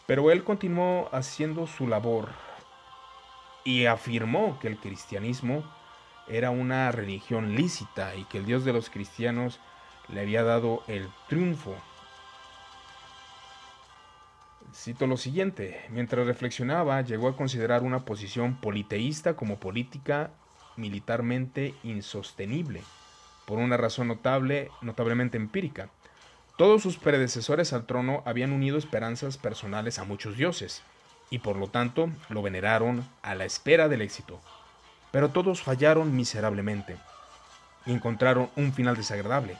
Pero 0.05 0.31
él 0.31 0.43
continuó 0.43 1.09
haciendo 1.11 1.67
su 1.67 1.87
labor 1.87 2.29
y 3.63 3.85
afirmó 3.85 4.59
que 4.59 4.67
el 4.67 4.77
cristianismo 4.77 5.63
era 6.27 6.49
una 6.49 6.91
religión 6.91 7.55
lícita 7.55 8.15
y 8.15 8.25
que 8.25 8.39
el 8.39 8.45
Dios 8.45 8.65
de 8.65 8.73
los 8.73 8.89
cristianos 8.89 9.59
le 10.09 10.21
había 10.21 10.43
dado 10.43 10.83
el 10.87 11.07
triunfo. 11.27 11.75
Cito 14.73 15.05
lo 15.07 15.17
siguiente, 15.17 15.85
mientras 15.89 16.25
reflexionaba 16.25 17.01
llegó 17.01 17.29
a 17.29 17.37
considerar 17.37 17.83
una 17.83 18.05
posición 18.05 18.55
politeísta 18.55 19.35
como 19.35 19.59
política 19.59 20.31
militarmente 20.75 21.75
insostenible, 21.83 22.81
por 23.45 23.59
una 23.59 23.77
razón 23.77 24.07
notable, 24.07 24.71
notablemente 24.81 25.37
empírica. 25.37 25.89
Todos 26.55 26.83
sus 26.83 26.97
predecesores 26.97 27.73
al 27.73 27.85
trono 27.85 28.21
habían 28.25 28.51
unido 28.51 28.77
esperanzas 28.77 29.37
personales 29.37 29.97
a 29.97 30.03
muchos 30.03 30.37
dioses, 30.37 30.83
y 31.31 31.39
por 31.39 31.55
lo 31.55 31.67
tanto 31.67 32.09
lo 32.29 32.43
veneraron 32.43 33.07
a 33.23 33.33
la 33.33 33.45
espera 33.45 33.87
del 33.87 34.01
éxito. 34.01 34.39
pero 35.11 35.29
todos 35.29 35.61
fallaron 35.61 36.15
miserablemente 36.15 36.97
y 37.85 37.91
encontraron 37.93 38.49
un 38.55 38.73
final 38.73 38.97
desagradable. 38.97 39.57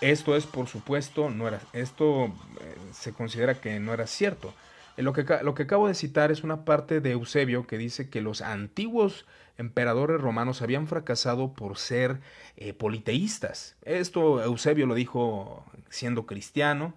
Esto 0.00 0.34
es, 0.34 0.44
por 0.44 0.66
supuesto, 0.66 1.30
no 1.30 1.46
era, 1.46 1.60
esto 1.72 2.26
eh, 2.60 2.76
se 2.92 3.12
considera 3.12 3.60
que 3.60 3.78
no 3.78 3.94
era 3.94 4.08
cierto. 4.08 4.52
Eh, 4.98 5.02
lo 5.02 5.12
que, 5.12 5.24
lo 5.42 5.54
que 5.54 5.62
acabo 5.62 5.86
de 5.86 5.94
citar 5.94 6.32
es 6.32 6.42
una 6.42 6.64
parte 6.64 7.00
de 7.00 7.12
Eusebio 7.12 7.68
que 7.68 7.78
dice 7.78 8.10
que 8.10 8.20
los 8.20 8.42
antiguos 8.42 9.26
emperadores 9.56 10.20
romanos 10.20 10.60
habían 10.60 10.88
fracasado 10.88 11.52
por 11.54 11.78
ser 11.78 12.20
eh, 12.56 12.72
politeístas. 12.74 13.76
Esto 13.82 14.42
Eusebio 14.42 14.86
lo 14.86 14.96
dijo 14.96 15.64
siendo 15.88 16.26
cristiano, 16.26 16.94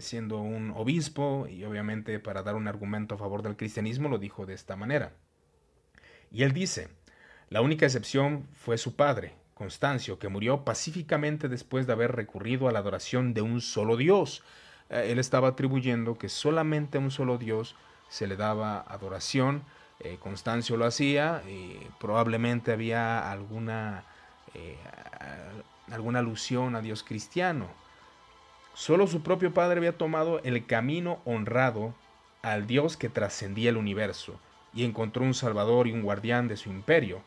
siendo 0.00 0.38
un 0.38 0.72
obispo, 0.76 1.46
y 1.48 1.64
obviamente 1.64 2.18
para 2.18 2.42
dar 2.42 2.56
un 2.56 2.68
argumento 2.68 3.14
a 3.14 3.18
favor 3.18 3.42
del 3.42 3.56
cristianismo 3.56 4.10
lo 4.10 4.18
dijo 4.18 4.44
de 4.44 4.52
esta 4.52 4.76
manera. 4.76 5.12
Y 6.30 6.42
él 6.42 6.52
dice, 6.52 6.88
la 7.48 7.62
única 7.62 7.86
excepción 7.86 8.46
fue 8.52 8.76
su 8.76 8.96
padre, 8.96 9.34
Constancio, 9.54 10.18
que 10.18 10.28
murió 10.28 10.64
pacíficamente 10.64 11.48
después 11.48 11.86
de 11.86 11.94
haber 11.94 12.14
recurrido 12.14 12.68
a 12.68 12.72
la 12.72 12.80
adoración 12.80 13.32
de 13.32 13.40
un 13.40 13.62
solo 13.62 13.96
Dios. 13.96 14.44
Eh, 14.90 15.08
él 15.10 15.18
estaba 15.18 15.48
atribuyendo 15.48 16.18
que 16.18 16.28
solamente 16.28 16.98
a 16.98 17.00
un 17.00 17.10
solo 17.10 17.38
Dios 17.38 17.76
se 18.08 18.26
le 18.26 18.36
daba 18.36 18.80
adoración. 18.88 19.62
Eh, 20.00 20.18
Constancio 20.20 20.76
lo 20.76 20.86
hacía 20.86 21.42
y 21.48 21.78
probablemente 21.98 22.72
había 22.72 23.30
alguna, 23.30 24.04
eh, 24.54 24.76
alguna 25.90 26.20
alusión 26.20 26.76
a 26.76 26.80
Dios 26.80 27.02
cristiano. 27.02 27.66
Solo 28.74 29.08
su 29.08 29.22
propio 29.22 29.52
padre 29.52 29.78
había 29.78 29.98
tomado 29.98 30.40
el 30.44 30.64
camino 30.66 31.18
honrado 31.24 31.94
al 32.42 32.68
Dios 32.68 32.96
que 32.96 33.08
trascendía 33.08 33.70
el 33.70 33.76
universo 33.76 34.38
y 34.72 34.84
encontró 34.84 35.24
un 35.24 35.34
salvador 35.34 35.88
y 35.88 35.92
un 35.92 36.02
guardián 36.02 36.46
de 36.46 36.56
su 36.56 36.70
imperio 36.70 37.20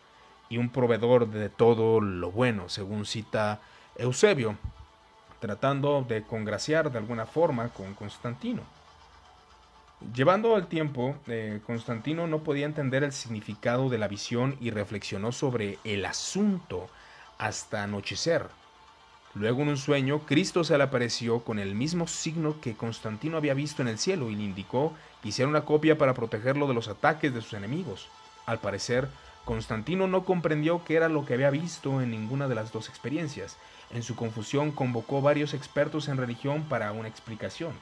y 0.49 0.57
un 0.57 0.69
proveedor 0.69 1.29
de 1.29 1.49
todo 1.49 1.99
lo 1.99 2.31
bueno, 2.31 2.69
según 2.69 3.05
cita 3.05 3.61
Eusebio, 3.97 4.57
tratando 5.41 6.05
de 6.07 6.21
congraciar 6.21 6.91
de 6.91 6.99
alguna 6.99 7.25
forma 7.25 7.69
con 7.69 7.93
Constantino. 7.95 8.61
Llevando 10.15 10.55
al 10.55 10.67
tiempo, 10.67 11.15
eh, 11.27 11.59
Constantino 11.65 12.27
no 12.27 12.43
podía 12.43 12.65
entender 12.65 13.03
el 13.03 13.11
significado 13.11 13.89
de 13.89 13.97
la 13.97 14.07
visión 14.07 14.55
y 14.61 14.69
reflexionó 14.69 15.31
sobre 15.31 15.77
el 15.83 16.05
asunto 16.05 16.89
hasta 17.37 17.83
anochecer. 17.83 18.47
Luego 19.33 19.61
en 19.61 19.69
un 19.69 19.77
sueño, 19.77 20.19
Cristo 20.25 20.63
se 20.63 20.77
le 20.77 20.83
apareció 20.83 21.39
con 21.39 21.57
el 21.57 21.73
mismo 21.73 22.07
signo 22.07 22.59
que 22.61 22.75
Constantino 22.75 23.37
había 23.37 23.53
visto 23.53 23.81
en 23.81 23.87
el 23.87 23.97
cielo 23.97 24.29
y 24.29 24.35
le 24.35 24.43
indicó 24.43 24.93
que 25.21 25.29
hiciera 25.29 25.49
una 25.49 25.65
copia 25.65 25.97
para 25.97 26.13
protegerlo 26.13 26.67
de 26.67 26.73
los 26.73 26.87
ataques 26.87 27.33
de 27.33 27.41
sus 27.41 27.53
enemigos. 27.53 28.09
Al 28.45 28.59
parecer, 28.59 29.07
Constantino 29.45 30.07
no 30.07 30.25
comprendió 30.25 30.83
qué 30.83 30.95
era 30.95 31.09
lo 31.09 31.25
que 31.25 31.33
había 31.33 31.49
visto 31.49 32.01
en 32.01 32.11
ninguna 32.11 32.47
de 32.47 32.55
las 32.55 32.71
dos 32.71 32.89
experiencias. 32.89 33.57
En 33.93 34.03
su 34.03 34.15
confusión 34.15 34.71
convocó 34.71 35.21
varios 35.21 35.53
expertos 35.53 36.07
en 36.07 36.17
religión 36.17 36.63
para 36.63 36.91
una 36.91 37.09
explicación. 37.09 37.73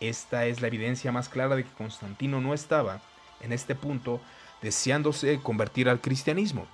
Esta 0.00 0.46
es 0.46 0.60
la 0.60 0.68
evidencia 0.68 1.12
más 1.12 1.28
clara 1.28 1.56
de 1.56 1.64
que 1.64 1.72
Constantino 1.72 2.40
no 2.40 2.54
estaba, 2.54 3.00
en 3.40 3.52
este 3.52 3.74
punto, 3.74 4.20
deseándose 4.62 5.40
convertir 5.40 5.88
al 5.88 6.00
cristianismo. 6.00 6.66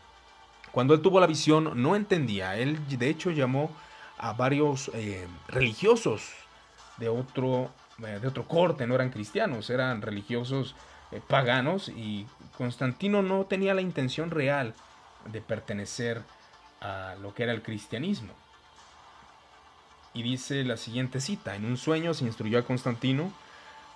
Cuando 0.72 0.94
él 0.94 1.02
tuvo 1.02 1.20
la 1.20 1.26
visión 1.26 1.82
no 1.82 1.96
entendía, 1.96 2.56
él 2.56 2.78
de 2.88 3.08
hecho 3.08 3.30
llamó 3.30 3.70
a 4.18 4.32
varios 4.32 4.90
eh, 4.94 5.26
religiosos 5.48 6.32
de 6.96 7.08
otro, 7.08 7.70
eh, 8.04 8.18
de 8.20 8.28
otro 8.28 8.46
corte, 8.46 8.86
no 8.86 8.94
eran 8.94 9.10
cristianos, 9.10 9.70
eran 9.70 10.02
religiosos 10.02 10.74
eh, 11.10 11.20
paganos 11.26 11.88
y 11.88 12.26
Constantino 12.56 13.22
no 13.22 13.44
tenía 13.44 13.74
la 13.74 13.80
intención 13.80 14.30
real 14.30 14.74
de 15.26 15.40
pertenecer 15.40 16.22
a 16.80 17.14
lo 17.20 17.34
que 17.34 17.44
era 17.44 17.52
el 17.52 17.62
cristianismo. 17.62 18.32
Y 20.14 20.22
dice 20.22 20.62
la 20.62 20.76
siguiente 20.76 21.20
cita, 21.20 21.56
en 21.56 21.64
un 21.64 21.76
sueño 21.76 22.14
se 22.14 22.24
instruyó 22.24 22.58
a 22.58 22.62
Constantino, 22.62 23.32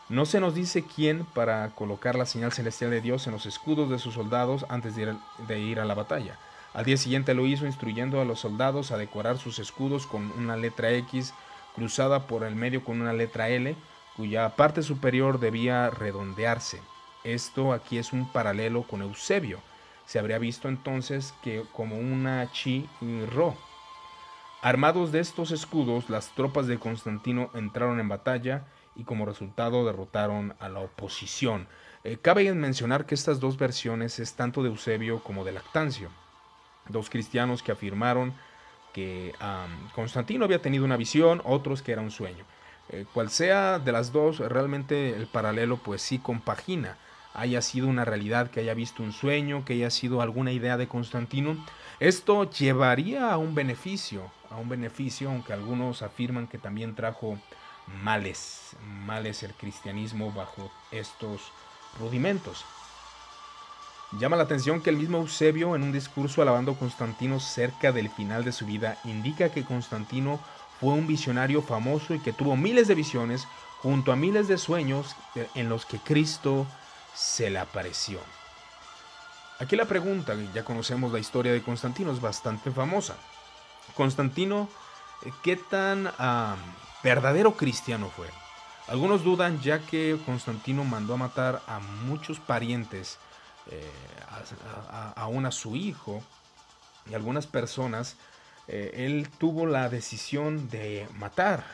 no 0.09 0.27
se 0.27 0.41
nos 0.41 0.55
dice 0.55 0.85
quién 0.85 1.25
para 1.25 1.69
colocar 1.71 2.17
la 2.17 2.27
señal 2.27 2.53
celestial 2.53 2.91
de 2.91 3.01
Dios 3.01 3.27
en 3.27 3.35
los 3.35 3.47
escudos 3.47 3.89
de 3.89 3.99
sus 3.99 4.15
soldados 4.15 4.67
antes 4.69 4.97
de 4.97 5.59
ir, 5.61 5.81
a 5.81 5.85
la 5.85 5.95
batalla. 5.95 6.39
Al 6.75 6.85
día 6.85 6.97
siguiente 6.97 7.35
lo 7.35 7.47
hizo 7.47 7.67
instruyendo 7.67 8.21
a 8.21 8.25
los 8.25 8.41
soldados 8.41 8.91
a 8.91 8.97
decorar 8.97 9.39
sus 9.39 9.59
escudos 9.59 10.07
con 10.07 10.33
una 10.33 10.57
letra 10.57 10.91
X 10.93 11.35
cruzada 11.75 12.27
por 12.27 12.43
el 12.43 12.57
medio 12.57 12.83
con 12.83 13.01
una 13.01 13.13
letra 13.13 13.49
L, 13.49 13.77
cuya 14.17 14.57
parte 14.57 14.83
superior 14.83 15.39
debía 15.39 15.91
redondearse. 15.91 16.81
Esto 17.23 17.73
aquí 17.73 17.99
es 17.99 18.13
un 18.13 18.27
paralelo 18.33 18.83
con 18.83 19.03
Eusebio. 19.03 19.61
Se 20.07 20.19
habría 20.19 20.39
visto 20.39 20.69
entonces 20.69 21.35
que 21.43 21.65
como 21.73 21.97
una 21.97 22.51
chi 22.51 22.89
ro. 23.31 23.57
Armados 24.61 25.13
de 25.13 25.21
estos 25.21 25.53
escudos, 25.53 26.11
las 26.11 26.35
tropas 26.35 26.67
de 26.67 26.81
Constantino 26.81 27.49
entraron 27.55 28.01
en 28.01 28.09
batalla 28.09 28.65
y 28.97 29.05
como 29.05 29.25
resultado 29.25 29.87
derrotaron 29.87 30.57
a 30.59 30.69
la 30.69 30.81
oposición. 30.81 31.69
Eh, 32.03 32.19
cabe 32.21 32.53
mencionar 32.55 33.07
que 33.07 33.15
estas 33.15 33.39
dos 33.39 33.57
versiones 33.57 34.19
es 34.19 34.35
tanto 34.35 34.65
de 34.65 34.71
Eusebio 34.71 35.23
como 35.23 35.45
de 35.45 35.53
Lactancio, 35.53 36.11
dos 36.89 37.09
cristianos 37.09 37.63
que 37.63 37.71
afirmaron 37.71 38.35
que 38.93 39.33
Constantino 39.95 40.45
había 40.45 40.61
tenido 40.61 40.85
una 40.85 40.97
visión, 40.97 41.41
otros 41.45 41.81
que 41.81 41.93
era 41.93 42.03
un 42.03 42.11
sueño. 42.11 42.45
Eh, 42.89 43.05
cual 43.15 43.31
sea 43.31 43.79
de 43.79 43.93
las 43.93 44.13
dos, 44.13 44.39
realmente 44.41 45.15
el 45.15 45.29
paralelo 45.29 45.77
pues 45.77 46.03
sí 46.03 46.19
compagina 46.19 46.97
haya 47.35 47.63
sido 47.63 47.87
una 47.87 48.05
realidad, 48.05 48.51
que 48.51 48.59
haya 48.61 48.75
visto 48.75 49.05
un 49.05 49.13
sueño, 49.13 49.65
que 49.65 49.75
haya 49.75 49.91
sido 49.91 50.21
alguna 50.21 50.51
idea 50.51 50.77
de 50.77 50.89
Constantino, 50.89 51.57
esto 52.01 52.51
llevaría 52.51 53.33
a 53.33 53.39
un 53.39 53.55
beneficio, 53.55 54.33
a 54.51 54.57
un 54.57 54.69
beneficio, 54.69 55.31
aunque 55.31 55.53
algunos 55.53 56.03
afirman 56.03 56.47
que 56.47 56.59
también 56.59 56.95
trajo 56.95 57.39
males, 58.03 58.77
males 59.05 59.43
el 59.43 59.55
cristianismo 59.55 60.33
bajo 60.33 60.71
estos 60.91 61.53
rudimentos. 61.99 62.65
Llama 64.13 64.37
la 64.37 64.45
atención 64.45 64.81
que 64.81 64.91
el 64.91 64.97
mismo 64.97 65.19
Eusebio, 65.19 65.77
en 65.77 65.83
un 65.83 65.93
discurso 65.93 66.41
alabando 66.41 66.73
a 66.73 66.79
Constantino 66.79 67.41
cerca 67.41 67.93
del 67.93 68.09
final 68.09 68.43
de 68.43 68.53
su 68.53 68.65
vida, 68.65 68.99
indica 69.05 69.51
que 69.51 69.65
Constantino 69.65 70.41
fue 70.81 70.95
un 70.95 71.07
visionario 71.07 71.61
famoso 71.61 72.15
y 72.15 72.21
que 72.21 72.33
tuvo 72.33 72.57
miles 72.57 72.89
de 72.89 72.95
visiones 72.95 73.47
junto 73.83 74.11
a 74.11 74.17
miles 74.17 74.49
de 74.49 74.57
sueños 74.57 75.15
en 75.55 75.69
los 75.69 75.85
que 75.85 75.99
Cristo 75.99 76.67
se 77.15 77.51
le 77.51 77.59
apareció. 77.59 78.19
Aquí 79.59 79.77
la 79.77 79.87
pregunta, 79.87 80.35
ya 80.55 80.65
conocemos 80.65 81.13
la 81.13 81.19
historia 81.19 81.53
de 81.53 81.63
Constantino, 81.63 82.13
es 82.13 82.21
bastante 82.21 82.71
famosa. 82.71 83.17
Constantino, 83.99 84.69
eh, 85.27 85.33
¿qué 85.43 85.57
tan 85.57 86.09
verdadero 87.03 87.57
cristiano 87.57 88.09
fue? 88.15 88.29
Algunos 88.87 89.25
dudan 89.25 89.61
ya 89.61 89.81
que 89.81 90.17
Constantino 90.25 90.85
mandó 90.85 91.15
a 91.15 91.17
matar 91.17 91.63
a 91.67 91.81
muchos 91.81 92.39
parientes, 92.39 93.19
eh, 93.67 93.91
aún 95.17 95.47
a, 95.47 95.51
su 95.51 95.75
hijo 95.75 96.23
y 97.11 97.15
algunas 97.15 97.49
personas. 97.49 98.17
Eh, 98.69 99.05
él 99.07 99.29
tuvo 99.37 99.67
la 99.67 99.89
decisión 99.89 100.71
de 100.71 101.09
matar 101.17 101.65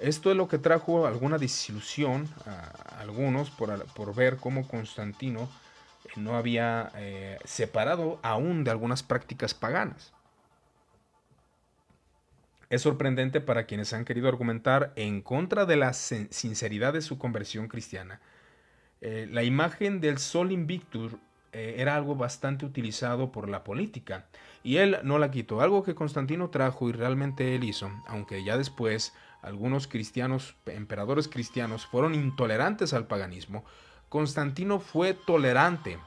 esto 0.00 0.32
es 0.32 0.36
lo 0.36 0.48
que 0.48 0.58
trajo 0.58 1.06
alguna 1.06 1.38
desilusión 1.38 2.28
a 2.46 2.98
algunos 2.98 3.50
por, 3.50 4.14
ver 4.14 4.38
cómo 4.38 4.66
Constantino 4.66 5.48
no 6.16 6.36
había 6.36 6.90
separado 7.44 8.18
aún 8.24 8.64
de 8.64 8.72
algunas 8.72 9.04
prácticas 9.04 9.54
paganas. 9.54 10.12
Es 12.74 12.82
sorprendente 12.82 13.40
para 13.40 13.66
quienes 13.66 13.92
han 13.92 14.04
querido 14.04 14.26
argumentar 14.26 14.92
en 14.96 15.22
contra 15.22 15.64
de 15.64 15.76
la 15.76 15.92
sinceridad 15.92 16.92
de 16.92 17.02
su 17.02 17.18
conversión 17.18 17.68
cristiana. 17.68 18.20
Eh, 19.00 19.28
la 19.30 19.44
imagen 19.44 20.00
del 20.00 20.18
Sol 20.18 20.50
Invictus 20.50 21.12
era 21.52 21.94
algo 21.94 22.16
bastante 22.16 22.66
utilizado 22.66 23.30
por 23.30 23.48
la 23.48 23.62
política 23.62 24.26
y 24.64 24.78
él 24.78 24.98
no 25.04 25.20
la 25.20 25.30
quitó, 25.30 25.60
algo 25.60 25.84
que 25.84 25.94
Constantino 25.94 26.50
trajo 26.50 26.88
y 26.88 26.92
realmente 26.92 27.54
él 27.54 27.62
hizo, 27.62 27.92
aunque 28.08 28.42
ya 28.42 28.58
después 28.58 29.14
algunos 29.40 29.86
cristianos, 29.86 30.56
emperadores 30.66 31.28
cristianos, 31.28 31.86
fueron 31.86 32.12
intolerantes 32.12 32.92
al 32.92 33.06
paganismo, 33.06 33.64
Constantino 34.08 34.80
fue 34.80 35.14
tolerante 35.14 36.00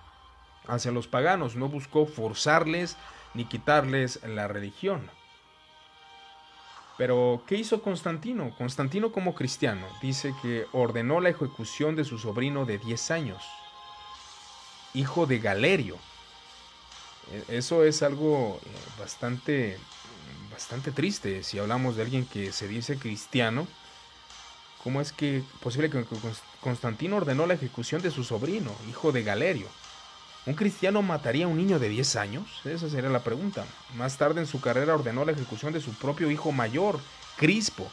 hacia 0.68 0.92
los 0.92 1.08
paganos, 1.08 1.56
no 1.56 1.70
buscó 1.70 2.08
forzarles 2.08 2.98
ni 3.36 3.46
quitarles 3.46 4.22
la 4.28 4.50
religión. 4.50 5.10
Pero, 6.98 7.44
¿qué 7.46 7.56
hizo 7.56 7.82
Constantino? 7.82 8.56
Constantino 8.58 9.12
como 9.12 9.36
cristiano 9.36 9.86
dice 10.02 10.34
que 10.42 10.66
ordenó 10.72 11.20
la 11.22 11.30
ejecución 11.30 11.96
de 11.96 12.04
su 12.04 12.18
sobrino 12.18 12.66
de 12.66 12.80
10 12.80 13.12
años, 13.12 13.44
hijo 14.94 15.28
de 15.28 15.40
Galerio. 15.40 15.98
E, 17.32 17.58
eso 17.58 17.84
es 17.84 18.02
algo 18.02 18.60
eh, 18.64 18.70
bastante 19.00 19.78
bastante 20.52 20.92
triste 20.92 21.44
si 21.44 21.60
hablamos 21.60 21.96
de 21.96 22.02
alguien 22.02 22.26
que 22.26 22.52
se 22.52 22.68
dice 22.68 22.98
cristiano. 22.98 23.68
¿Cómo 24.84 25.02
es 25.02 25.12
que 25.12 25.44
posible 25.62 25.90
que 25.90 26.04
Constantino 26.62 27.18
ordenó 27.18 27.46
la 27.46 27.54
ejecución 27.54 28.02
de 28.02 28.10
su 28.10 28.24
sobrino, 28.24 28.72
hijo 28.90 29.12
de 29.12 29.22
Galerio? 29.22 29.68
¿Un 30.48 30.54
cristiano 30.54 31.02
mataría 31.02 31.44
a 31.44 31.50
un 31.50 31.58
niño 31.58 31.78
de 31.78 31.90
10 31.90 32.16
años? 32.16 32.62
Esa 32.64 32.90
sería 32.90 33.10
la 33.10 33.20
pregunta. 33.20 33.66
Más 33.98 34.18
tarde 34.18 34.40
en 34.40 34.48
su 34.48 34.62
carrera 34.62 34.96
ordenó 34.96 35.26
la 35.26 35.34
ejecución 35.34 35.74
de 35.74 35.82
su 35.82 35.94
propio 35.94 36.32
hijo 36.32 36.54
mayor, 36.54 37.02
Crispo, 37.36 37.86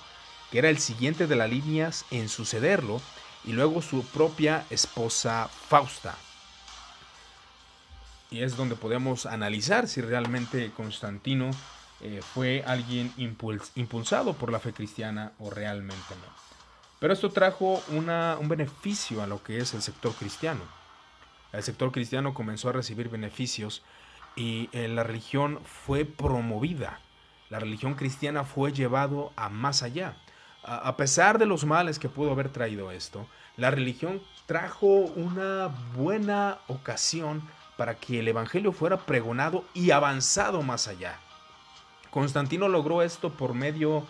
que 0.53 0.61
era 0.61 0.71
el 0.71 0.79
siguiente 0.79 1.27
de 1.27 1.35
las 1.35 1.51
líneas 1.51 2.05
en 2.13 2.29
sucederlo, 2.29 3.01
y 3.43 3.55
luego 3.55 3.83
su 3.83 4.07
propia 4.07 4.67
esposa 4.71 5.49
Fausta. 5.49 6.15
Y 8.31 8.43
es 8.43 8.57
donde 8.57 8.77
podemos 8.77 9.27
analizar 9.27 9.89
si 9.89 10.01
realmente 10.01 10.71
Constantino 10.77 11.51
eh, 12.03 12.21
fue 12.23 12.63
alguien 12.69 13.13
impulsado 13.75 14.33
por 14.35 14.53
la 14.53 14.61
fe 14.61 14.73
cristiana 14.73 15.33
o 15.41 15.51
realmente 15.51 16.15
no. 16.21 16.33
Pero 17.01 17.15
esto 17.15 17.31
trajo 17.31 17.83
un 17.89 18.49
beneficio 18.49 19.25
a 19.25 19.27
lo 19.27 19.43
que 19.43 19.59
es 19.59 19.75
el 19.75 19.83
sector 19.83 20.13
cristiano. 20.15 20.84
El 21.55 21.63
sector 21.63 21.93
cristiano 21.93 22.35
comenzó 22.35 22.69
a 22.69 22.73
recibir 22.73 23.09
beneficios 23.09 23.83
y 24.35 24.69
eh, 24.73 24.89
la 24.89 25.05
religión 25.05 25.61
fue 25.65 26.05
promovida. 26.05 26.99
La 27.49 27.61
religión 27.61 27.95
cristiana 27.95 28.43
fue 28.43 28.73
llevado 28.73 29.33
a 29.37 29.49
más 29.49 29.85
allá. 29.85 30.17
A, 30.67 30.97
pesar 30.97 31.39
de 31.39 31.47
los 31.47 31.65
males 31.67 31.99
que 31.99 32.09
pudo 32.09 32.33
haber 32.33 32.49
traído 32.49 32.91
esto, 32.91 33.27
la 33.59 33.71
religión 33.71 34.23
trajo 34.47 34.87
una 34.87 35.69
buena 35.95 36.59
ocasión 36.69 37.43
para 37.77 37.97
que 37.97 38.21
el 38.21 38.29
Evangelio 38.29 38.73
fuera 38.73 38.97
pregonado 38.97 39.65
y 39.75 39.91
avanzado 39.91 40.63
más 40.63 40.89
allá. 40.89 41.21
Constantino 42.11 42.69
logró 42.69 43.03
esto 43.03 43.31
por 43.31 43.53
medio 43.53 44.07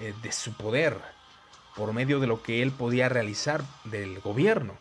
eh, 0.00 0.12
de 0.22 0.32
su 0.32 0.54
poder, 0.54 0.98
por 1.76 1.92
medio 1.92 2.18
de 2.18 2.26
lo 2.26 2.42
que 2.42 2.62
él 2.62 2.72
podía 2.72 3.08
realizar 3.08 3.62
del 3.84 4.18
gobierno. 4.20 4.76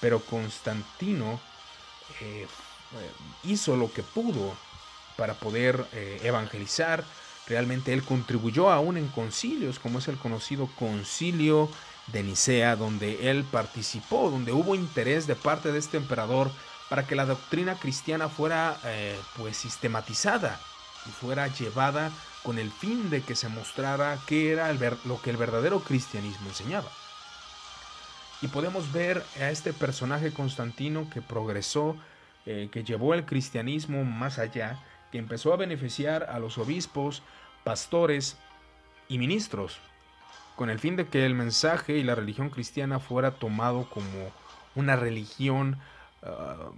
Pero 0.00 0.20
Constantino 0.20 1.40
eh, 2.20 2.46
hizo 3.44 3.76
lo 3.76 3.92
que 3.92 4.02
pudo 4.02 4.54
para 5.16 5.34
poder 5.34 5.84
eh, 5.92 6.20
evangelizar. 6.24 7.04
Realmente 7.46 7.92
él 7.92 8.02
contribuyó 8.02 8.70
aún 8.70 8.96
en 8.96 9.08
concilios, 9.08 9.78
como 9.78 9.98
es 9.98 10.08
el 10.08 10.16
conocido 10.16 10.68
concilio 10.78 11.68
de 12.06 12.22
Nicea, 12.22 12.76
donde 12.76 13.30
él 13.30 13.44
participó, 13.44 14.30
donde 14.30 14.52
hubo 14.52 14.74
interés 14.74 15.26
de 15.26 15.36
parte 15.36 15.72
de 15.72 15.78
este 15.78 15.96
emperador 15.96 16.50
para 16.88 17.06
que 17.06 17.14
la 17.14 17.26
doctrina 17.26 17.76
cristiana 17.76 18.28
fuera 18.28 18.78
eh, 18.84 19.18
pues 19.36 19.56
sistematizada 19.56 20.58
y 21.06 21.10
fuera 21.10 21.46
llevada 21.46 22.10
con 22.42 22.58
el 22.58 22.70
fin 22.70 23.10
de 23.10 23.22
que 23.22 23.36
se 23.36 23.48
mostrara 23.48 24.18
qué 24.26 24.52
era 24.52 24.72
lo 25.04 25.20
que 25.22 25.30
el 25.30 25.36
verdadero 25.36 25.80
cristianismo 25.80 26.48
enseñaba. 26.48 26.90
Y 28.42 28.48
podemos 28.48 28.92
ver 28.92 29.22
a 29.40 29.50
este 29.50 29.72
personaje 29.72 30.32
Constantino 30.32 31.08
que 31.10 31.20
progresó, 31.20 31.96
eh, 32.46 32.68
que 32.72 32.84
llevó 32.84 33.12
el 33.12 33.26
cristianismo 33.26 34.04
más 34.04 34.38
allá, 34.38 34.78
que 35.12 35.18
empezó 35.18 35.52
a 35.52 35.56
beneficiar 35.56 36.24
a 36.24 36.38
los 36.38 36.56
obispos, 36.56 37.22
pastores 37.64 38.38
y 39.08 39.18
ministros, 39.18 39.78
con 40.56 40.70
el 40.70 40.78
fin 40.78 40.96
de 40.96 41.06
que 41.06 41.26
el 41.26 41.34
mensaje 41.34 41.98
y 41.98 42.02
la 42.02 42.14
religión 42.14 42.48
cristiana 42.48 42.98
fuera 42.98 43.32
tomado 43.32 43.88
como 43.90 44.32
una 44.74 44.96
religión 44.96 45.78
ah, 46.22 46.70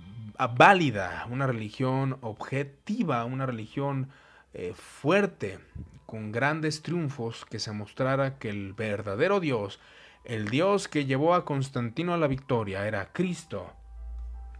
válida, 0.56 1.26
una 1.30 1.46
religión 1.46 2.18
objetiva, 2.22 3.24
una 3.24 3.46
religión 3.46 4.08
eh, 4.54 4.74
fuerte, 4.74 5.60
con 6.06 6.32
grandes 6.32 6.82
triunfos, 6.82 7.44
que 7.44 7.58
se 7.58 7.72
mostrara 7.72 8.38
que 8.38 8.50
el 8.50 8.72
verdadero 8.72 9.40
Dios 9.40 9.78
el 10.24 10.48
Dios 10.48 10.88
que 10.88 11.04
llevó 11.04 11.34
a 11.34 11.44
Constantino 11.44 12.14
a 12.14 12.16
la 12.16 12.28
victoria 12.28 12.86
era 12.86 13.12
Cristo, 13.12 13.72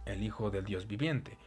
el 0.05 0.21
Hijo 0.21 0.49
del 0.49 0.65
Dios 0.65 0.87
viviente, 0.87 1.37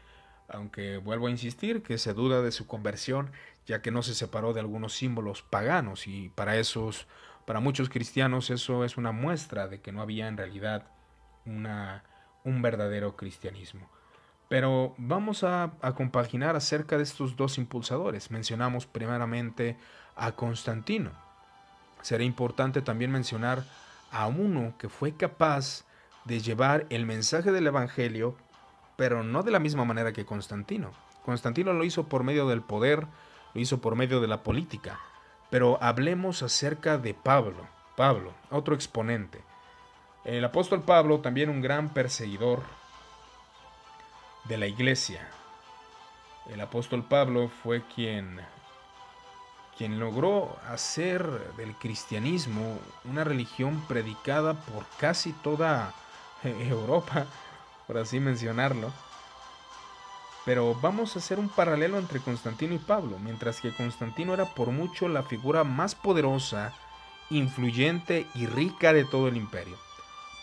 aunque 0.49 0.97
vuelvo 0.99 1.27
a 1.27 1.31
insistir 1.31 1.83
que 1.83 1.99
se 1.99 2.15
duda 2.15 2.41
de 2.41 2.53
su 2.53 2.67
conversión, 2.67 3.31
ya 3.67 3.83
que 3.83 3.91
no 3.91 4.03
se 4.03 4.15
separó 4.15 4.53
de 4.55 4.61
algunos 4.61 4.95
símbolos 4.95 5.43
paganos 5.43 6.07
y 6.07 6.31
para 6.31 6.57
esos, 6.57 7.07
para 7.45 7.61
muchos 7.61 7.91
cristianos 7.91 8.51
eso 8.51 8.85
es 8.85 8.97
una 8.97 9.13
muestra 9.13 9.69
de 9.69 9.81
que 9.81 9.93
no 9.93 10.01
había 10.01 10.29
en 10.29 10.37
realidad 10.37 10.87
una, 11.45 12.05
un 12.45 12.63
verdadero 12.63 13.17
cristianismo. 13.17 13.91
Pero 14.49 14.95
vamos 14.97 15.43
a, 15.43 15.73
a 15.83 15.95
compaginar 15.95 16.55
acerca 16.55 16.97
de 16.97 17.03
estos 17.03 17.37
dos 17.37 17.59
impulsadores. 17.59 18.31
Mencionamos 18.31 18.87
primeramente 18.87 19.77
a 20.15 20.33
Constantino. 20.33 21.11
Será 22.01 22.23
importante 22.23 22.81
también 22.81 23.11
mencionar 23.11 23.65
a 24.11 24.27
uno 24.27 24.75
que 24.79 24.89
fue 24.89 25.17
capaz 25.17 25.85
de 26.25 26.41
llevar 26.41 26.87
el 26.91 27.07
mensaje 27.07 27.53
del 27.53 27.67
Evangelio, 27.67 28.37
pero 28.97 29.23
no 29.23 29.43
de 29.43 29.51
la 29.51 29.59
misma 29.59 29.85
manera 29.85 30.13
que 30.13 30.27
Constantino. 30.27 30.91
Constantino 31.25 31.73
lo 31.73 31.85
hizo 31.85 32.09
por 32.09 32.25
medio 32.25 32.49
del 32.49 32.63
poder, 32.63 33.07
lo 33.55 33.61
hizo 33.61 33.81
por 33.81 33.97
medio 33.97 34.21
de 34.21 34.29
la 34.29 34.43
política. 34.43 35.01
Pero 35.51 35.79
hablemos 35.81 36.43
acerca 36.43 36.99
de 36.99 37.15
Pablo. 37.15 37.67
Pablo, 37.97 38.33
otro 38.51 38.75
exponente. 38.75 39.43
El 40.25 40.45
apóstol 40.45 40.83
Pablo, 40.83 41.21
también 41.21 41.49
un 41.49 41.61
gran 41.61 41.89
perseguidor 41.91 42.63
de 44.45 44.59
la 44.59 44.67
iglesia. 44.67 45.29
El 46.51 46.61
apóstol 46.61 47.05
Pablo 47.05 47.49
fue 47.49 47.83
quien 47.95 48.41
quien 49.77 49.99
logró 50.01 50.57
hacer 50.71 51.23
del 51.57 51.75
cristianismo 51.75 52.79
una 53.05 53.25
religión 53.25 53.85
predicada 53.87 54.55
por 54.55 54.87
casi 54.99 55.33
toda 55.33 55.93
Europa, 56.43 57.27
por 57.87 57.99
así 57.99 58.21
mencionarlo. 58.21 58.91
Pero 60.45 60.75
vamos 60.77 61.15
a 61.15 61.19
hacer 61.19 61.39
un 61.39 61.49
paralelo 61.49 61.99
entre 61.99 62.21
Constantino 62.21 62.75
y 62.75 62.79
Pablo, 62.79 63.19
mientras 63.19 63.61
que 63.61 63.75
Constantino 63.75 64.33
era 64.33 64.45
por 64.55 64.71
mucho 64.71 65.09
la 65.09 65.25
figura 65.25 65.65
más 65.65 65.95
poderosa, 65.95 66.73
influyente 67.31 68.27
y 68.35 68.47
rica 68.47 68.93
de 68.93 69.05
todo 69.05 69.29
el 69.29 69.37
imperio. 69.37 69.77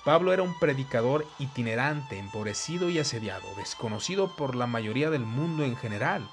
Pablo 0.04 0.34
era 0.34 0.44
un 0.44 0.60
predicador 0.60 1.26
itinerante, 1.40 2.20
empobrecido 2.20 2.90
y 2.90 3.00
asediado, 3.00 3.48
desconocido 3.56 4.36
por 4.36 4.54
la 4.54 4.68
mayoría 4.68 5.10
del 5.10 5.26
mundo 5.26 5.64
en 5.64 5.78
general, 5.78 6.28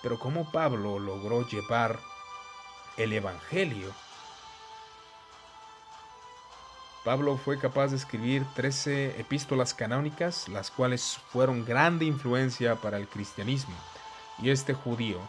pero 0.00 0.20
como 0.20 0.52
Pablo 0.52 1.00
logró 1.00 1.44
llevar 1.48 1.98
el 2.96 3.12
Evangelio. 3.12 3.92
Pablo 7.04 7.36
fue 7.36 7.58
capaz 7.58 7.88
de 7.88 7.96
escribir 7.96 8.44
13 8.54 9.20
epístolas 9.20 9.74
canónicas, 9.74 10.48
las 10.48 10.70
cuales 10.70 11.18
fueron 11.30 11.64
grande 11.64 12.04
influencia 12.04 12.76
para 12.76 12.96
el 12.96 13.06
cristianismo. 13.06 13.76
Y 14.42 14.50
este 14.50 14.74
judío, 14.74 15.20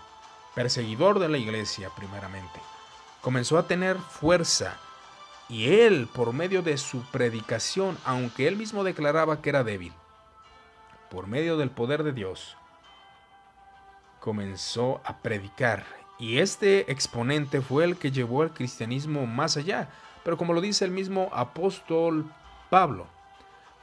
perseguidor 0.56 1.20
de 1.20 1.30
la 1.30 1.38
iglesia 1.38 1.92
primeramente, 1.96 2.60
comenzó 3.22 3.58
a 3.58 3.68
tener 3.68 3.98
fuerza 3.98 4.78
y 5.50 5.80
él, 5.80 6.10
por 6.14 6.34
medio 6.34 6.62
de 6.62 6.78
su 6.78 7.02
predicación, 7.04 7.98
aunque 8.04 8.48
él 8.48 8.58
mismo 8.58 8.84
declaraba 8.84 9.42
que 9.42 9.50
era 9.50 9.64
débil, 9.64 9.94
por 11.10 11.28
medio 11.28 11.58
del 11.58 11.70
poder 11.70 12.04
de 12.04 12.12
Dios, 12.12 12.58
comenzó 14.20 15.00
a 15.06 15.18
predicar 15.20 15.86
y 16.20 16.40
este 16.40 16.92
exponente 16.92 17.62
fue 17.62 17.84
el 17.84 17.98
que 17.98 18.12
llevó 18.12 18.42
al 18.42 18.54
cristianismo 18.54 19.26
más 19.26 19.58
allá. 19.58 19.90
Pero 20.24 20.38
como 20.38 20.54
lo 20.54 20.62
dice 20.62 20.86
el 20.86 20.92
mismo 20.92 21.30
apóstol 21.32 22.26
Pablo, 22.70 23.08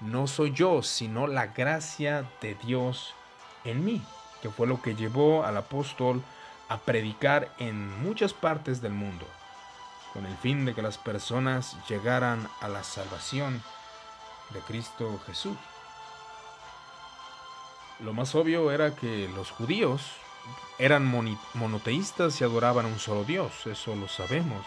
no 0.01 0.27
soy 0.27 0.53
yo, 0.53 0.83
sino 0.83 1.27
la 1.27 1.47
gracia 1.49 2.29
de 2.41 2.55
Dios 2.57 3.15
en 3.65 3.85
mí, 3.85 4.03
que 4.43 4.51
fue 4.51 4.67
lo 4.67 4.83
que 4.83 4.95
llevó 4.95 5.45
al 5.45 5.57
apóstol 5.57 6.23
a 6.69 6.79
predicar 6.79 7.51
en 7.59 8.03
muchas 8.03 8.35
partes 8.35 8.83
del 8.83 8.93
mundo, 8.93 9.27
con 10.13 10.27
el 10.27 10.37
fin 10.37 10.65
de 10.65 10.75
que 10.75 10.83
las 10.83 10.99
personas 10.99 11.77
llegaran 11.89 12.49
a 12.61 12.69
la 12.69 12.83
salvación 12.83 13.63
de 14.53 14.61
Cristo 14.61 15.21
Jesús. 15.27 15.57
Lo 18.01 18.13
más 18.13 18.35
obvio 18.35 18.71
era 18.73 18.95
que 18.95 19.31
los 19.35 19.51
judíos 19.51 20.03
eran 20.79 21.05
monoteístas 21.55 22.41
y 22.41 22.45
adoraban 22.45 22.87
a 22.87 22.89
un 22.89 22.99
solo 22.99 23.25
Dios, 23.25 23.67
eso 23.67 23.95
lo 23.95 24.09
sabemos, 24.09 24.67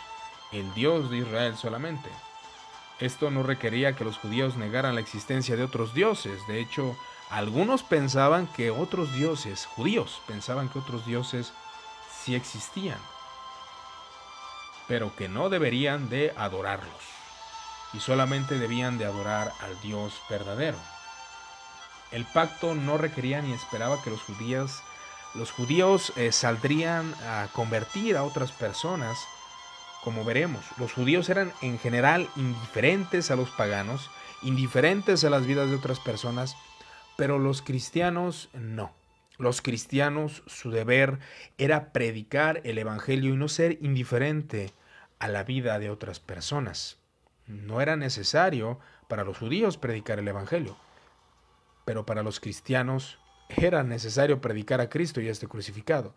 el 0.51 0.73
Dios 0.73 1.09
de 1.09 1.17
Israel 1.17 1.57
solamente. 1.57 2.09
Esto 2.99 3.29
no 3.29 3.43
requería 3.43 3.95
que 3.95 4.03
los 4.03 4.17
judíos 4.17 4.55
negaran 4.57 4.95
la 4.95 5.01
existencia 5.01 5.55
de 5.55 5.63
otros 5.63 5.93
dioses, 5.93 6.45
de 6.47 6.59
hecho, 6.59 6.97
algunos 7.29 7.83
pensaban 7.83 8.47
que 8.47 8.71
otros 8.71 9.13
dioses, 9.13 9.65
judíos, 9.65 10.21
pensaban 10.27 10.69
que 10.69 10.79
otros 10.79 11.05
dioses 11.05 11.53
sí 12.23 12.35
existían, 12.35 12.99
pero 14.87 15.15
que 15.15 15.27
no 15.27 15.49
deberían 15.49 16.09
de 16.09 16.33
adorarlos, 16.37 17.03
y 17.93 17.99
solamente 17.99 18.57
debían 18.57 18.97
de 18.97 19.05
adorar 19.05 19.51
al 19.59 19.79
Dios 19.81 20.21
verdadero. 20.29 20.77
El 22.11 22.25
pacto 22.25 22.73
no 22.73 22.97
requería 22.97 23.41
ni 23.41 23.51
esperaba 23.51 24.01
que 24.01 24.09
los 24.09 24.21
judíos 24.21 24.81
los 25.37 25.51
judíos 25.51 26.11
eh, 26.15 26.31
saldrían 26.31 27.13
a 27.25 27.47
convertir 27.53 28.17
a 28.17 28.23
otras 28.23 28.51
personas, 28.51 29.17
como 30.03 30.25
veremos. 30.25 30.65
Los 30.77 30.93
judíos 30.93 31.29
eran 31.29 31.53
en 31.61 31.79
general 31.79 32.27
indiferentes 32.35 33.29
a 33.31 33.35
los 33.35 33.49
paganos, 33.51 34.09
indiferentes 34.41 35.23
a 35.23 35.29
las 35.29 35.45
vidas 35.45 35.69
de 35.69 35.75
otras 35.75 35.99
personas, 35.99 36.55
Pero 37.15 37.39
los 37.39 37.63
cristianos 37.63 38.49
no. 38.53 38.93
Los 39.39 39.63
cristianos, 39.63 40.43
su 40.45 40.69
deber 40.69 41.17
era 41.57 41.91
predicar 41.91 42.61
el 42.63 42.77
Evangelio 42.77 43.33
y 43.33 43.37
no 43.37 43.47
ser 43.47 43.79
indiferente 43.81 44.71
a 45.17 45.27
la 45.27 45.43
vida 45.43 45.79
de 45.79 45.89
otras 45.89 46.19
personas. 46.19 46.99
No 47.47 47.81
era 47.81 47.95
necesario 47.95 48.79
para 49.07 49.23
los 49.23 49.39
judíos 49.39 49.77
predicar 49.77 50.19
el 50.19 50.27
Evangelio, 50.27 50.77
pero 51.85 52.05
para 52.05 52.21
los 52.21 52.39
cristianos 52.39 53.17
era 53.49 53.83
necesario 53.83 54.41
predicar 54.41 54.81
a 54.81 54.89
Cristo 54.89 55.21
y 55.21 55.27
a 55.27 55.31
este 55.31 55.47
crucificado. 55.47 56.13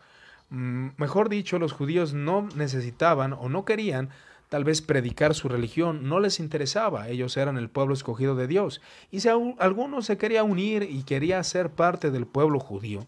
Mm, 0.51 0.89
mejor 0.97 1.29
dicho, 1.29 1.59
los 1.59 1.73
judíos 1.73 2.13
no 2.13 2.49
necesitaban 2.55 3.33
o 3.33 3.49
no 3.49 3.65
querían 3.65 4.11
tal 4.49 4.65
vez 4.65 4.83
predicar 4.83 5.35
su 5.35 5.49
religión, 5.49 6.09
no 6.09 6.19
les 6.19 6.41
interesaba, 6.41 7.09
ellos 7.09 7.37
eran 7.37 7.57
el 7.57 7.71
pueblo 7.71 7.95
escogido 7.95 8.35
de 8.35 8.49
Dios, 8.49 8.83
y 9.13 9.21
si 9.21 9.29
alguno 9.29 10.03
se 10.03 10.19
quería 10.19 10.43
unir 10.43 10.83
y 10.83 11.05
quería 11.05 11.43
ser 11.45 11.71
parte 11.71 12.11
del 12.11 12.27
pueblo 12.27 12.59
judío, 12.59 13.07